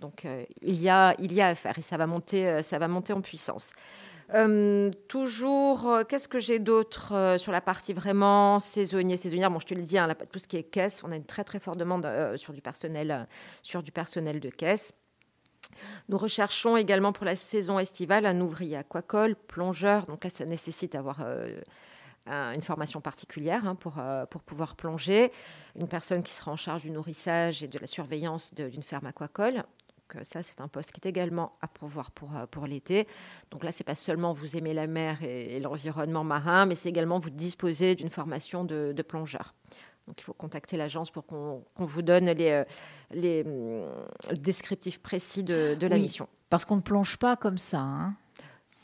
Donc 0.00 0.24
euh, 0.24 0.44
il, 0.60 0.82
y 0.82 0.88
a, 0.88 1.14
il 1.20 1.32
y 1.32 1.40
a 1.40 1.46
à 1.46 1.54
faire 1.54 1.78
et 1.78 1.82
ça 1.82 1.96
va 1.96 2.08
monter, 2.08 2.60
ça 2.64 2.80
va 2.80 2.88
monter 2.88 3.12
en 3.12 3.20
puissance. 3.20 3.70
Euh, 4.32 4.90
toujours, 5.08 5.88
euh, 5.88 6.04
qu'est-ce 6.04 6.28
que 6.28 6.38
j'ai 6.38 6.58
d'autre 6.58 7.14
euh, 7.14 7.38
sur 7.38 7.52
la 7.52 7.60
partie 7.60 7.92
vraiment 7.92 8.58
saisonnier, 8.58 9.16
saisonnière? 9.16 9.50
Bon, 9.50 9.60
je 9.60 9.66
te 9.66 9.74
le 9.74 9.82
dis, 9.82 9.98
hein, 9.98 10.08
tout 10.32 10.38
ce 10.38 10.48
qui 10.48 10.56
est 10.56 10.62
caisse, 10.62 11.02
on 11.04 11.12
a 11.12 11.16
une 11.16 11.24
très 11.24 11.44
très 11.44 11.60
forte 11.60 11.78
demande 11.78 12.08
sur 12.36 12.52
du 12.52 12.62
personnel, 12.62 13.26
sur 13.62 13.82
du 13.82 13.92
personnel 13.92 14.40
de 14.40 14.48
caisse. 14.48 14.92
Nous 16.08 16.18
recherchons 16.18 16.76
également 16.76 17.12
pour 17.12 17.24
la 17.24 17.36
saison 17.36 17.78
estivale 17.78 18.26
un 18.26 18.40
ouvrier 18.40 18.76
aquacole, 18.76 19.34
plongeur. 19.34 20.06
Donc 20.06 20.24
ça 20.28 20.44
nécessite 20.44 20.92
d'avoir 20.92 21.20
une 22.26 22.62
formation 22.62 23.00
particulière 23.00 23.66
hein, 23.66 23.74
pour, 23.74 23.94
pour 24.30 24.42
pouvoir 24.42 24.76
plonger. 24.76 25.32
Une 25.74 25.88
personne 25.88 26.22
qui 26.22 26.32
sera 26.32 26.52
en 26.52 26.56
charge 26.56 26.82
du 26.82 26.90
nourrissage 26.90 27.62
et 27.62 27.68
de 27.68 27.78
la 27.78 27.86
surveillance 27.86 28.54
d'une 28.54 28.82
ferme 28.82 29.06
aquacole 29.06 29.64
ça, 30.22 30.42
c'est 30.42 30.60
un 30.60 30.68
poste 30.68 30.92
qui 30.92 31.00
est 31.02 31.08
également 31.08 31.56
à 31.60 31.68
pourvoir 31.68 32.10
pour, 32.10 32.36
euh, 32.36 32.46
pour 32.46 32.66
l'été. 32.66 33.06
Donc 33.50 33.64
là, 33.64 33.72
c'est 33.72 33.84
pas 33.84 33.94
seulement 33.94 34.32
vous 34.32 34.56
aimez 34.56 34.74
la 34.74 34.86
mer 34.86 35.22
et, 35.22 35.60
l'environnement 35.60 36.24
marin, 36.24 36.66
mais 36.66 36.74
c'est 36.74 36.88
également 36.88 37.18
vous 37.18 37.30
disposer 37.30 37.94
d'une 37.94 38.10
formation 38.10 38.64
de, 38.64 38.94
plongeur. 39.06 39.54
Donc 40.06 40.20
il 40.20 40.24
faut 40.24 40.32
contacter 40.32 40.76
l'agence 40.76 41.10
pour 41.10 41.26
qu'on 41.26 41.62
vous 41.78 42.02
donne 42.02 42.26
les, 42.26 42.64
les 43.10 43.44
descriptifs 44.32 45.00
précis 45.00 45.42
de, 45.42 45.76
la 45.86 45.96
mission. 45.96 46.28
Parce 46.48 46.64
qu'on 46.64 46.76
ne 46.76 46.80
plonge 46.80 47.16
pas 47.16 47.36
comme 47.36 47.58
ça. 47.58 47.80
Hein. 47.80 48.14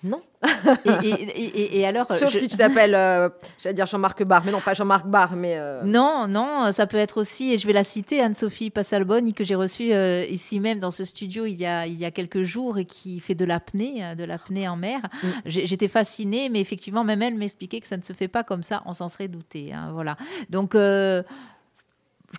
Non. 0.03 0.23
et, 1.05 1.87
alors, 1.87 2.11
Sauf 2.11 2.31
si 2.31 2.49
tu 2.49 2.57
t'appelles, 2.57 2.95
euh, 2.95 3.29
j'allais 3.59 3.75
dire 3.75 3.87
Jean-Marc 3.87 4.23
Barr, 4.23 4.43
mais 4.45 4.53
non, 4.53 4.61
pas 4.61 4.73
Jean-Marc 4.73 5.07
Barr, 5.07 5.37
mais. 5.37 5.57
Euh, 5.59 5.83
non, 5.85 6.27
non, 6.27 6.73
ça 6.73 6.87
peut 6.87 6.97
être 6.97 7.21
aussi, 7.21 7.53
et 7.53 7.59
je 7.59 7.67
vais 7.67 7.75
la 7.75 7.85
citer, 7.85 8.23
Anne-Sophie 8.23 8.71
Passalboni, 8.71 9.35
que 9.35 9.45
j'ai 9.45 9.55
reçue 9.55 9.93
euh, 9.93 10.25
ici 10.25 10.59
même 10.59 10.81
dans 10.81 10.91
ce 10.91 11.05
studio 11.05 11.45
il 11.45 11.61
y, 11.61 11.67
a, 11.67 11.87
il 11.87 11.99
y 11.99 12.07
a 12.07 12.11
quelques 12.11 12.45
jours 12.45 12.79
et 12.79 12.87
qui 12.87 13.21
fait 13.21 13.35
de 13.35 13.45
l'apnée, 13.45 14.15
de 14.17 14.25
l'apnée 14.25 14.67
en 14.69 14.77
mer. 14.77 15.01
Mm. 15.23 15.29
J'étais 15.45 15.89
fascinée, 15.89 16.49
mais 16.49 16.61
effectivement, 16.61 17.05
même 17.05 17.21
elle 17.21 17.35
m'expliquait 17.35 17.81
que 17.81 17.87
ça 17.87 17.99
ne 17.99 18.03
se 18.03 18.15
fait 18.15 18.29
pas 18.29 18.43
comme 18.43 18.63
ça, 18.63 18.83
on 18.87 18.95
s'en 18.95 19.11
serait 19.11 19.29
douté. 19.29 19.75
Hein, 19.75 19.91
voilà. 19.93 20.17
Donc, 20.49 20.73
je 20.75 21.23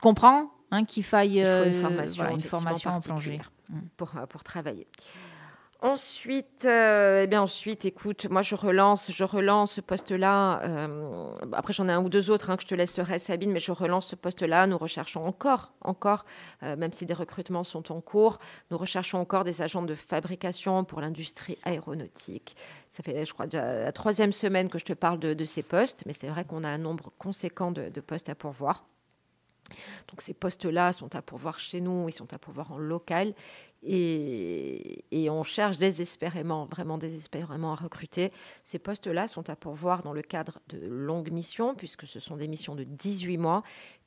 comprends 0.01 0.51
hein, 0.71 0.85
qu'il 0.85 1.03
faille 1.03 1.39
une 1.39 1.81
formation, 1.81 2.29
une 2.29 2.39
formation 2.39 2.89
en 2.91 3.01
plongée. 3.01 3.39
Mm. 3.69 3.79
Pour, 3.95 4.11
pour 4.27 4.43
travailler. 4.43 4.87
Ensuite, 5.83 6.65
euh, 6.65 7.23
eh 7.23 7.27
bien 7.27 7.41
ensuite, 7.41 7.85
écoute, 7.85 8.27
moi 8.29 8.43
je 8.43 8.53
relance, 8.53 9.11
je 9.11 9.23
relance 9.23 9.73
ce 9.73 9.81
poste-là. 9.81 10.61
Euh, 10.61 11.31
après, 11.53 11.73
j'en 11.73 11.89
ai 11.89 11.91
un 11.91 12.03
ou 12.03 12.09
deux 12.09 12.29
autres 12.29 12.51
hein, 12.51 12.55
que 12.55 12.61
je 12.61 12.67
te 12.67 12.75
laisserai, 12.75 13.17
Sabine, 13.17 13.51
mais 13.51 13.59
je 13.59 13.71
relance 13.71 14.05
ce 14.05 14.15
poste-là. 14.15 14.67
Nous 14.67 14.77
recherchons 14.77 15.25
encore, 15.25 15.73
encore, 15.81 16.25
euh, 16.61 16.75
même 16.75 16.93
si 16.93 17.07
des 17.07 17.15
recrutements 17.15 17.63
sont 17.63 17.91
en 17.91 17.99
cours, 17.99 18.37
nous 18.69 18.77
recherchons 18.77 19.17
encore 19.17 19.43
des 19.43 19.63
agents 19.63 19.81
de 19.81 19.95
fabrication 19.95 20.83
pour 20.83 21.01
l'industrie 21.01 21.57
aéronautique. 21.63 22.55
Ça 22.91 23.01
fait, 23.01 23.25
je 23.25 23.33
crois, 23.33 23.47
déjà 23.47 23.85
la 23.85 23.91
troisième 23.91 24.33
semaine 24.33 24.69
que 24.69 24.77
je 24.77 24.85
te 24.85 24.93
parle 24.93 25.17
de, 25.17 25.45
ces 25.45 25.63
postes, 25.63 26.03
mais 26.05 26.13
c'est 26.13 26.27
vrai 26.27 26.45
qu'on 26.45 26.63
a 26.63 26.69
un 26.69 26.77
nombre 26.77 27.11
conséquent 27.17 27.71
de, 27.71 27.89
de 27.89 28.01
postes 28.01 28.29
à 28.29 28.35
pourvoir. 28.35 28.85
Donc 30.09 30.21
ces 30.21 30.33
postes-là 30.33 30.93
sont 30.93 31.15
à 31.15 31.21
pourvoir 31.21 31.59
chez 31.59 31.81
nous, 31.81 32.07
ils 32.09 32.13
sont 32.13 32.33
à 32.33 32.37
pourvoir 32.37 32.71
en 32.71 32.77
local 32.77 33.33
et, 33.83 35.29
on 35.29 35.43
cherche 35.43 35.77
désespérément, 35.77 36.65
vraiment 36.65 36.97
désespérément 36.97 37.73
à 37.73 37.75
recruter. 37.75 38.31
Ces 38.63 38.79
postes-là 38.79 39.27
sont 39.27 39.49
à 39.49 39.55
pourvoir 39.55 40.03
dans 40.03 40.13
le 40.13 40.21
cadre 40.21 40.59
de 40.69 40.79
longues 40.87 41.31
missions, 41.31 41.73
puisque 41.73 42.05
ce 42.05 42.19
sont 42.19 42.37
des 42.37 42.47
missions 42.47 42.75
de 42.75 42.83
18 42.83 43.37
mois 43.37 43.63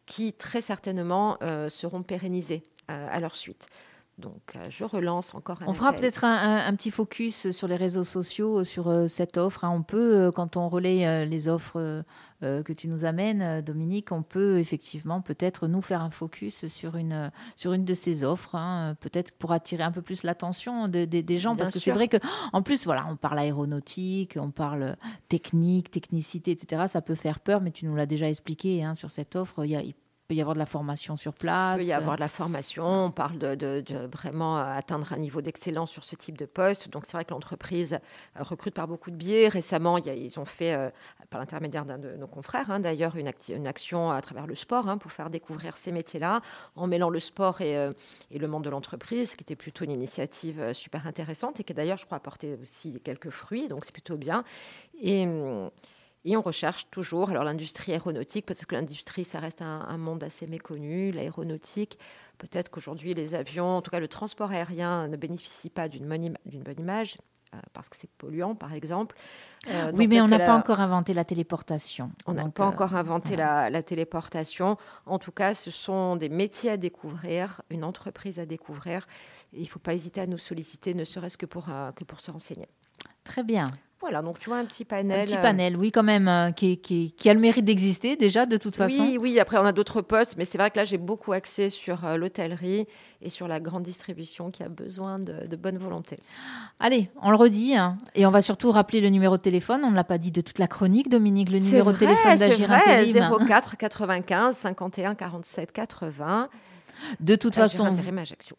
qui 0.06 0.32
très 0.32 0.60
certainement 0.60 1.38
euh, 1.42 1.68
seront 1.68 2.02
pérennisées 2.02 2.62
euh, 2.90 3.06
à 3.10 3.20
leur 3.20 3.36
suite. 3.36 3.68
Donc, 4.16 4.52
euh, 4.54 4.66
je 4.68 4.84
relance 4.84 5.34
encore 5.34 5.60
un 5.62 5.66
On 5.66 5.74
fera 5.74 5.92
peut-être 5.92 6.22
un, 6.22 6.72
petit 6.76 6.92
focus 6.92 7.50
sur 7.50 7.66
les 7.66 7.74
réseaux 7.74 8.04
sociaux, 8.04 8.62
sur 8.62 8.88
euh, 8.88 9.08
cette 9.08 9.36
offre. 9.36 9.64
Hein. 9.64 9.72
On 9.74 9.82
peut, 9.82 10.16
euh, 10.16 10.30
quand 10.30 10.56
on 10.56 10.68
relaie 10.68 11.26
les 11.26 11.48
offres 11.48 12.04
que 12.42 12.74
tu 12.74 12.88
nous 12.88 13.06
amènes, 13.06 13.62
Dominique, 13.62 14.12
on 14.12 14.22
peut 14.22 14.58
effectivement 14.58 15.22
peut-être 15.22 15.66
nous 15.66 15.80
faire 15.80 16.02
un 16.02 16.10
focus 16.10 16.66
sur 16.66 16.96
une, 16.96 17.32
sur 17.56 17.72
une 17.72 17.86
de 17.86 17.94
ces 17.94 18.22
offres, 18.22 18.54
hein. 18.54 18.96
peut-être 19.00 19.32
pour 19.32 19.52
attirer 19.52 19.82
un 19.82 19.90
peu 19.90 20.02
plus 20.02 20.24
l'attention 20.24 20.86
des 20.88 21.38
gens, 21.38 21.56
parce 21.56 21.70
que 21.70 21.78
c'est 21.78 21.90
vrai 21.90 22.08
que, 22.08 22.18
en 22.52 22.60
plus, 22.60 22.84
voilà, 22.84 23.06
on 23.10 23.16
parle 23.16 23.38
aéronautique, 23.38 24.36
on 24.38 24.50
parle 24.50 24.96
technique, 25.30 25.90
technicité, 25.90 26.50
etc. 26.50 26.82
Ça 26.86 27.00
peut 27.00 27.14
faire 27.14 27.40
peur, 27.40 27.62
mais 27.62 27.70
tu 27.70 27.86
nous 27.86 27.96
l'as 27.96 28.04
déjà 28.04 28.28
expliqué 28.28 28.84
hein, 28.84 28.94
sur 28.94 29.10
cette 29.10 29.36
offre. 29.36 29.64
Il 29.64 29.70
y 29.70 29.76
a, 29.76 29.82
il 29.82 29.94
peut 30.26 30.34
y 30.34 30.40
avoir 30.40 30.54
de 30.54 30.58
la 30.58 30.66
formation 30.66 31.16
sur 31.16 31.34
place. 31.34 31.80
Il 31.80 31.84
peut 31.84 31.90
y 31.90 31.92
avoir 31.92 32.16
de 32.16 32.20
la 32.20 32.28
formation. 32.28 33.06
On 33.06 33.10
parle 33.10 33.38
de, 33.38 33.84
vraiment 34.10 34.56
atteindre 34.56 35.12
un 35.12 35.18
niveau 35.18 35.42
d'excellence 35.42 35.90
sur 35.90 36.04
ce 36.04 36.16
type 36.16 36.38
de 36.38 36.46
poste. 36.46 36.88
Donc, 36.88 37.04
c'est 37.06 37.12
vrai 37.12 37.24
que 37.24 37.32
l'entreprise 37.32 37.98
euh, 38.38 38.42
recrute 38.42 38.74
par 38.74 38.88
beaucoup 38.88 39.10
de 39.10 39.16
biais. 39.16 39.48
Récemment, 39.48 39.98
ils 39.98 40.38
ont 40.38 40.44
fait, 40.44 40.74
euh, 40.74 40.90
par 41.30 41.40
l'intermédiaire 41.40 41.84
d'un 41.84 41.98
de 41.98 42.16
nos 42.16 42.26
confrères, 42.26 42.70
hein, 42.70 42.80
d'ailleurs, 42.80 43.16
une, 43.16 43.30
une, 43.48 43.66
action 43.66 44.10
à 44.10 44.20
travers 44.20 44.46
le 44.46 44.54
sport 44.54 44.88
hein, 44.88 44.98
pour 44.98 45.12
faire 45.12 45.30
découvrir 45.30 45.76
ces 45.76 45.92
métiers-là, 45.92 46.40
en 46.76 46.86
mêlant 46.86 47.10
le 47.10 47.20
sport 47.20 47.60
et, 47.60 47.76
euh, 47.76 47.92
et 48.30 48.38
le 48.38 48.46
monde 48.48 48.64
de 48.64 48.70
l'entreprise, 48.70 49.36
qui 49.36 49.42
était 49.42 49.56
plutôt 49.56 49.84
une 49.84 49.90
initiative 49.90 50.72
super 50.72 51.06
intéressante 51.06 51.60
et 51.60 51.64
qui, 51.64 51.74
d'ailleurs, 51.74 51.98
je 51.98 52.06
crois, 52.06 52.16
a 52.16 52.20
porté 52.20 52.56
aussi 52.60 53.00
quelques 53.02 53.30
fruits. 53.30 53.68
Donc, 53.68 53.84
c'est 53.84 53.92
plutôt 53.92 54.16
bien. 54.16 54.44
Et. 55.00 55.26
Et 56.24 56.36
on 56.36 56.42
recherche 56.42 56.88
toujours, 56.90 57.30
alors 57.30 57.44
l'industrie 57.44 57.92
aéronautique, 57.92 58.46
peut-être 58.46 58.66
que 58.66 58.74
l'industrie, 58.74 59.24
ça 59.24 59.40
reste 59.40 59.60
un, 59.60 59.98
monde 59.98 60.24
assez 60.24 60.46
méconnu, 60.46 61.12
l'aéronautique, 61.12 61.98
peut-être 62.38 62.70
qu'aujourd'hui 62.70 63.12
les 63.12 63.34
avions, 63.34 63.76
en 63.76 63.82
tout 63.82 63.90
cas 63.90 64.00
le 64.00 64.08
transport 64.08 64.50
aérien 64.50 65.06
ne 65.08 65.16
bénéficie 65.16 65.68
pas 65.68 65.88
d'une 65.88 66.08
bonne, 66.08 66.34
bonne, 66.46 66.78
image, 66.78 67.18
euh, 67.52 67.58
parce 67.74 67.90
que 67.90 67.96
c'est 67.96 68.10
polluant 68.10 68.54
par 68.54 68.72
exemple. 68.72 69.16
Euh, 69.68 69.92
oui, 69.94 70.08
mais 70.08 70.22
on 70.22 70.28
n'a 70.28 70.38
pas 70.38 70.56
encore 70.56 70.80
inventé 70.80 71.12
la 71.12 71.26
téléportation. 71.26 72.10
On 72.24 72.32
n'a 72.32 72.48
pas 72.48 72.64
encore 72.64 72.94
euh, 72.94 73.00
inventé 73.00 73.36
la, 73.36 73.68
la, 73.68 73.82
téléportation. 73.82 74.78
En 75.04 75.18
tout 75.18 75.32
cas, 75.32 75.52
ce 75.52 75.70
sont 75.70 76.16
des 76.16 76.30
métiers 76.30 76.70
à 76.70 76.76
découvrir, 76.78 77.60
une 77.68 77.84
entreprise 77.84 78.40
à 78.40 78.46
découvrir. 78.46 79.06
Et 79.52 79.58
il 79.58 79.64
ne 79.64 79.68
faut 79.68 79.78
pas 79.78 79.92
hésiter 79.92 80.22
à 80.22 80.26
nous 80.26 80.38
solliciter, 80.38 80.94
ne 80.94 81.04
serait-ce 81.04 81.36
que 81.36 81.46
pour, 81.46 81.66
que 81.94 82.04
pour 82.04 82.20
se 82.20 82.30
renseigner. 82.30 82.68
Très 83.24 83.42
bien. 83.42 83.66
Voilà, 84.04 84.20
donc 84.20 84.38
tu 84.38 84.50
vois 84.50 84.58
un 84.58 84.66
petit 84.66 84.84
panel. 84.84 85.20
Un 85.20 85.24
petit 85.24 85.38
panel, 85.38 85.78
oui, 85.78 85.90
quand 85.90 86.02
même, 86.02 86.28
euh, 86.28 86.50
qui, 86.50 86.76
qui, 86.76 87.12
qui, 87.12 87.30
a 87.30 87.32
le 87.32 87.40
mérite 87.40 87.64
d'exister 87.64 88.16
déjà, 88.16 88.44
de 88.44 88.58
toute 88.58 88.76
façon. 88.76 89.02
Oui, 89.02 89.16
oui, 89.18 89.40
après 89.40 89.56
on 89.56 89.64
a 89.64 89.72
d'autres 89.72 90.02
postes, 90.02 90.36
mais 90.36 90.44
c'est 90.44 90.58
vrai 90.58 90.70
que 90.70 90.76
là 90.76 90.84
j'ai 90.84 90.98
beaucoup 90.98 91.32
axé 91.32 91.70
sur 91.70 92.04
euh, 92.04 92.18
l'hôtellerie 92.18 92.86
et 93.22 93.30
sur 93.30 93.48
la 93.48 93.60
grande 93.60 93.82
distribution 93.82 94.50
qui 94.50 94.62
a 94.62 94.68
besoin 94.68 95.18
de, 95.18 95.56
bonne 95.56 95.78
volonté. 95.78 96.18
Allez, 96.80 97.08
on 97.22 97.30
le 97.30 97.36
redit, 97.36 97.76
hein, 97.76 97.96
et 98.14 98.26
on 98.26 98.30
va 98.30 98.42
surtout 98.42 98.70
rappeler 98.72 99.00
le 99.00 99.08
numéro 99.08 99.38
de 99.38 99.42
téléphone. 99.42 99.80
On 99.84 99.90
ne 99.90 99.96
l'a 99.96 100.04
pas 100.04 100.18
dit 100.18 100.30
de 100.30 100.42
toute 100.42 100.58
la 100.58 100.66
chronique, 100.66 101.08
Dominique, 101.08 101.48
le 101.48 101.60
numéro 101.60 101.90
de 101.90 101.96
téléphone 101.96 102.36
d'Agir 102.36 102.70
Intérim. 102.70 103.30
04 103.48 103.78
95 103.78 104.54
51 104.54 105.14
47 105.14 105.72
80. 105.72 106.50
De 107.20 107.36
toute 107.36 107.54
façon, 107.54 107.92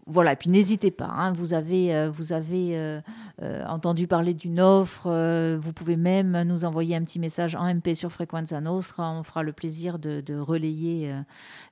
voilà. 0.06 0.34
Et 0.34 0.36
puis 0.36 0.50
n'hésitez 0.50 0.92
pas. 0.92 1.06
Hein, 1.06 1.34
vous 1.34 1.54
avez, 1.54 1.96
euh, 1.96 2.10
vous 2.10 2.34
avez 2.34 2.78
euh, 2.78 3.00
euh, 3.42 3.66
entendu 3.66 4.08
parler 4.08 4.34
d'une 4.34 4.60
offre. 4.60 5.10
vous 5.58 5.74
pouvez 5.74 5.98
même 5.98 6.44
nous 6.44 6.66
envoyer 6.66 6.96
un 6.96 7.04
petit 7.04 7.20
message 7.20 7.56
en 7.56 7.74
MP 7.74 7.94
sur 7.96 8.12
Frequenza 8.12 8.62
Nostra. 8.62 9.12
On 9.12 9.24
fera 9.24 9.44
le 9.44 9.54
plaisir 9.54 10.00
de, 10.00 10.40
relayer, 10.40 11.14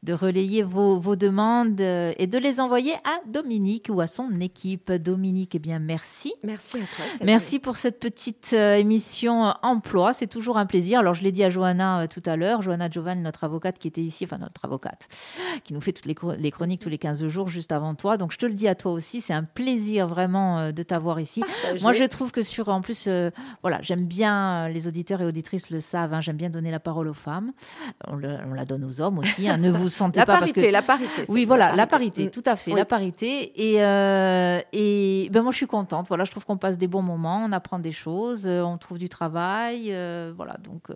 de 0.04 0.14
relayer 0.14 0.64
vos, 0.64 1.00
vos 1.00 1.16
demandes 1.16 1.80
et 1.80 2.28
de 2.28 2.38
les 2.38 2.60
envoyer 2.60 2.94
à 3.04 3.20
Dominique 3.28 3.88
ou 3.90 4.02
à 4.02 4.08
son 4.08 4.40
équipe. 4.40 4.92
Dominique, 4.92 5.56
eh 5.56 5.60
bien 5.60 5.80
merci. 5.80 6.34
Merci 6.44 6.78
à 6.78 6.96
toi. 6.96 7.06
Merci 7.24 7.60
pour 7.60 7.78
cette 7.78 8.00
petite 8.00 8.54
émission 8.54 9.54
emploi. 9.62 10.14
C'est 10.14 10.28
toujours 10.28 10.58
un 10.58 10.66
plaisir. 10.66 11.00
Alors 11.00 11.14
je 11.14 11.24
l'ai 11.24 11.32
dit 11.32 11.44
à 11.44 11.50
Johanna 11.50 12.08
tout 12.08 12.24
à 12.26 12.36
l'heure, 12.36 12.62
Johanna 12.62 12.90
Jovan, 12.90 13.22
notre 13.22 13.44
avocate 13.44 13.80
qui 13.80 13.88
était 13.88 14.02
ici, 14.02 14.26
enfin 14.26 14.38
notre 14.38 14.66
avocate, 14.66 15.08
qui 15.64 15.74
nous 15.74 15.82
fait 15.82 15.94
toutes 15.94 16.06
les, 16.06 16.16
les 16.38 16.52
chronique 16.64 16.80
tous 16.80 16.88
les 16.88 16.98
15 16.98 17.28
jours 17.28 17.50
juste 17.50 17.74
avant 17.74 17.94
toi. 17.94 18.16
Donc 18.16 18.32
je 18.32 18.38
te 18.38 18.46
le 18.46 18.54
dis 18.54 18.70
à 18.70 18.76
toi 18.76 18.94
aussi, 18.94 19.20
c'est 19.20 19.34
un 19.34 19.44
plaisir 19.44 20.08
vraiment 20.08 20.60
euh, 20.60 20.72
de 20.72 20.82
t'avoir 20.82 21.20
ici. 21.20 21.44
Moi, 21.82 21.92
je 21.92 22.06
trouve 22.06 22.32
que 22.32 22.42
sur, 22.42 22.70
en 22.70 22.80
plus, 22.80 23.04
euh, 23.08 23.32
voilà, 23.64 23.80
j'aime 23.82 24.06
bien, 24.06 24.68
euh, 24.68 24.68
les 24.70 24.88
auditeurs 24.88 25.20
et 25.20 25.26
auditrices 25.26 25.72
le 25.72 25.82
savent, 25.82 26.14
hein, 26.14 26.22
j'aime 26.22 26.38
bien 26.38 26.50
donner 26.50 26.72
la 26.72 26.80
parole 26.80 27.10
aux 27.10 27.14
femmes. 27.14 27.52
On, 28.08 28.16
la 28.16 28.64
donne 28.64 28.86
aux 28.86 29.02
hommes 29.02 29.20
aussi. 29.20 29.50
Hein, 29.50 29.58
ne 29.58 29.72
vous 29.72 29.90
sentez 29.90 30.20
la 30.20 30.26
pas 30.26 30.40
parité, 30.40 30.54
parce 30.54 30.68
que... 30.68 30.72
la 30.72 30.82
parité. 30.82 31.24
Oui, 31.28 31.44
voilà, 31.44 31.76
la 31.76 31.86
parité, 31.86 32.30
tout 32.30 32.44
à 32.46 32.56
fait, 32.56 32.72
la 32.72 32.86
parité. 32.86 33.52
Et, 33.58 33.74
et 33.76 35.30
ben 35.30 35.42
moi, 35.42 35.52
je 35.52 35.58
suis 35.58 35.68
contente. 35.68 36.08
Voilà, 36.08 36.24
je 36.24 36.32
trouve 36.32 36.46
qu'on 36.46 36.56
passe 36.56 36.78
des 36.78 36.88
bons 36.88 37.02
moments, 37.02 37.44
on 37.46 37.52
apprend 37.52 37.78
des 37.78 37.92
choses, 37.92 38.48
on 38.48 38.78
trouve 38.78 39.00
du 39.00 39.10
travail. 39.10 39.94
voilà, 40.38 40.56
donc 40.64 40.88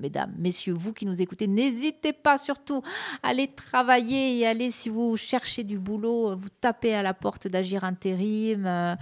mesdames, 0.00 0.32
messieurs, 0.38 0.74
vous 0.74 0.92
qui 0.92 1.06
nous 1.06 1.20
écoutez, 1.20 1.46
n'hésitez 1.46 2.12
pas 2.12 2.38
surtout 2.38 2.82
à 3.22 3.28
aller 3.28 3.48
travailler 3.48 4.38
et 4.38 4.46
aller, 4.46 4.70
si 4.70 4.88
vous 4.88 5.16
cherchez 5.16 5.64
du 5.64 5.78
boulot, 5.78 6.36
vous 6.36 6.48
tapez 6.60 6.94
à 6.94 7.02
la 7.02 7.14
porte 7.14 7.48
d'Agir 7.48 7.84
Intérim 7.84 8.66
euh, 8.66 8.94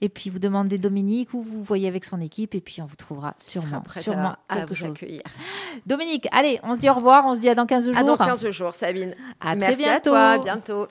et 0.00 0.08
puis 0.08 0.30
vous 0.30 0.38
demandez 0.38 0.78
Dominique 0.78 1.34
ou 1.34 1.42
vous 1.42 1.62
voyez 1.62 1.88
avec 1.88 2.04
son 2.04 2.20
équipe 2.20 2.54
et 2.54 2.60
puis 2.60 2.82
on 2.82 2.86
vous 2.86 2.96
trouvera 2.96 3.34
sûrement, 3.36 3.82
sûrement 4.00 4.36
à, 4.48 4.56
quelque 4.56 4.74
chose. 4.74 4.96
Dominique, 5.86 6.28
allez, 6.32 6.60
on 6.62 6.74
se 6.74 6.80
dit 6.80 6.90
au 6.90 6.94
revoir, 6.94 7.24
on 7.26 7.34
se 7.34 7.40
dit 7.40 7.48
à 7.48 7.54
dans 7.54 7.66
15 7.66 7.86
jours. 7.86 7.96
À 7.96 8.04
dans 8.04 8.16
15 8.16 8.48
jours, 8.50 8.74
Sabine. 8.74 9.14
À 9.40 9.54
Merci 9.54 9.82
très 9.82 9.84
bientôt. 9.84 9.96
à 9.96 10.10
toi, 10.10 10.20
à 10.20 10.38
bientôt. 10.38 10.88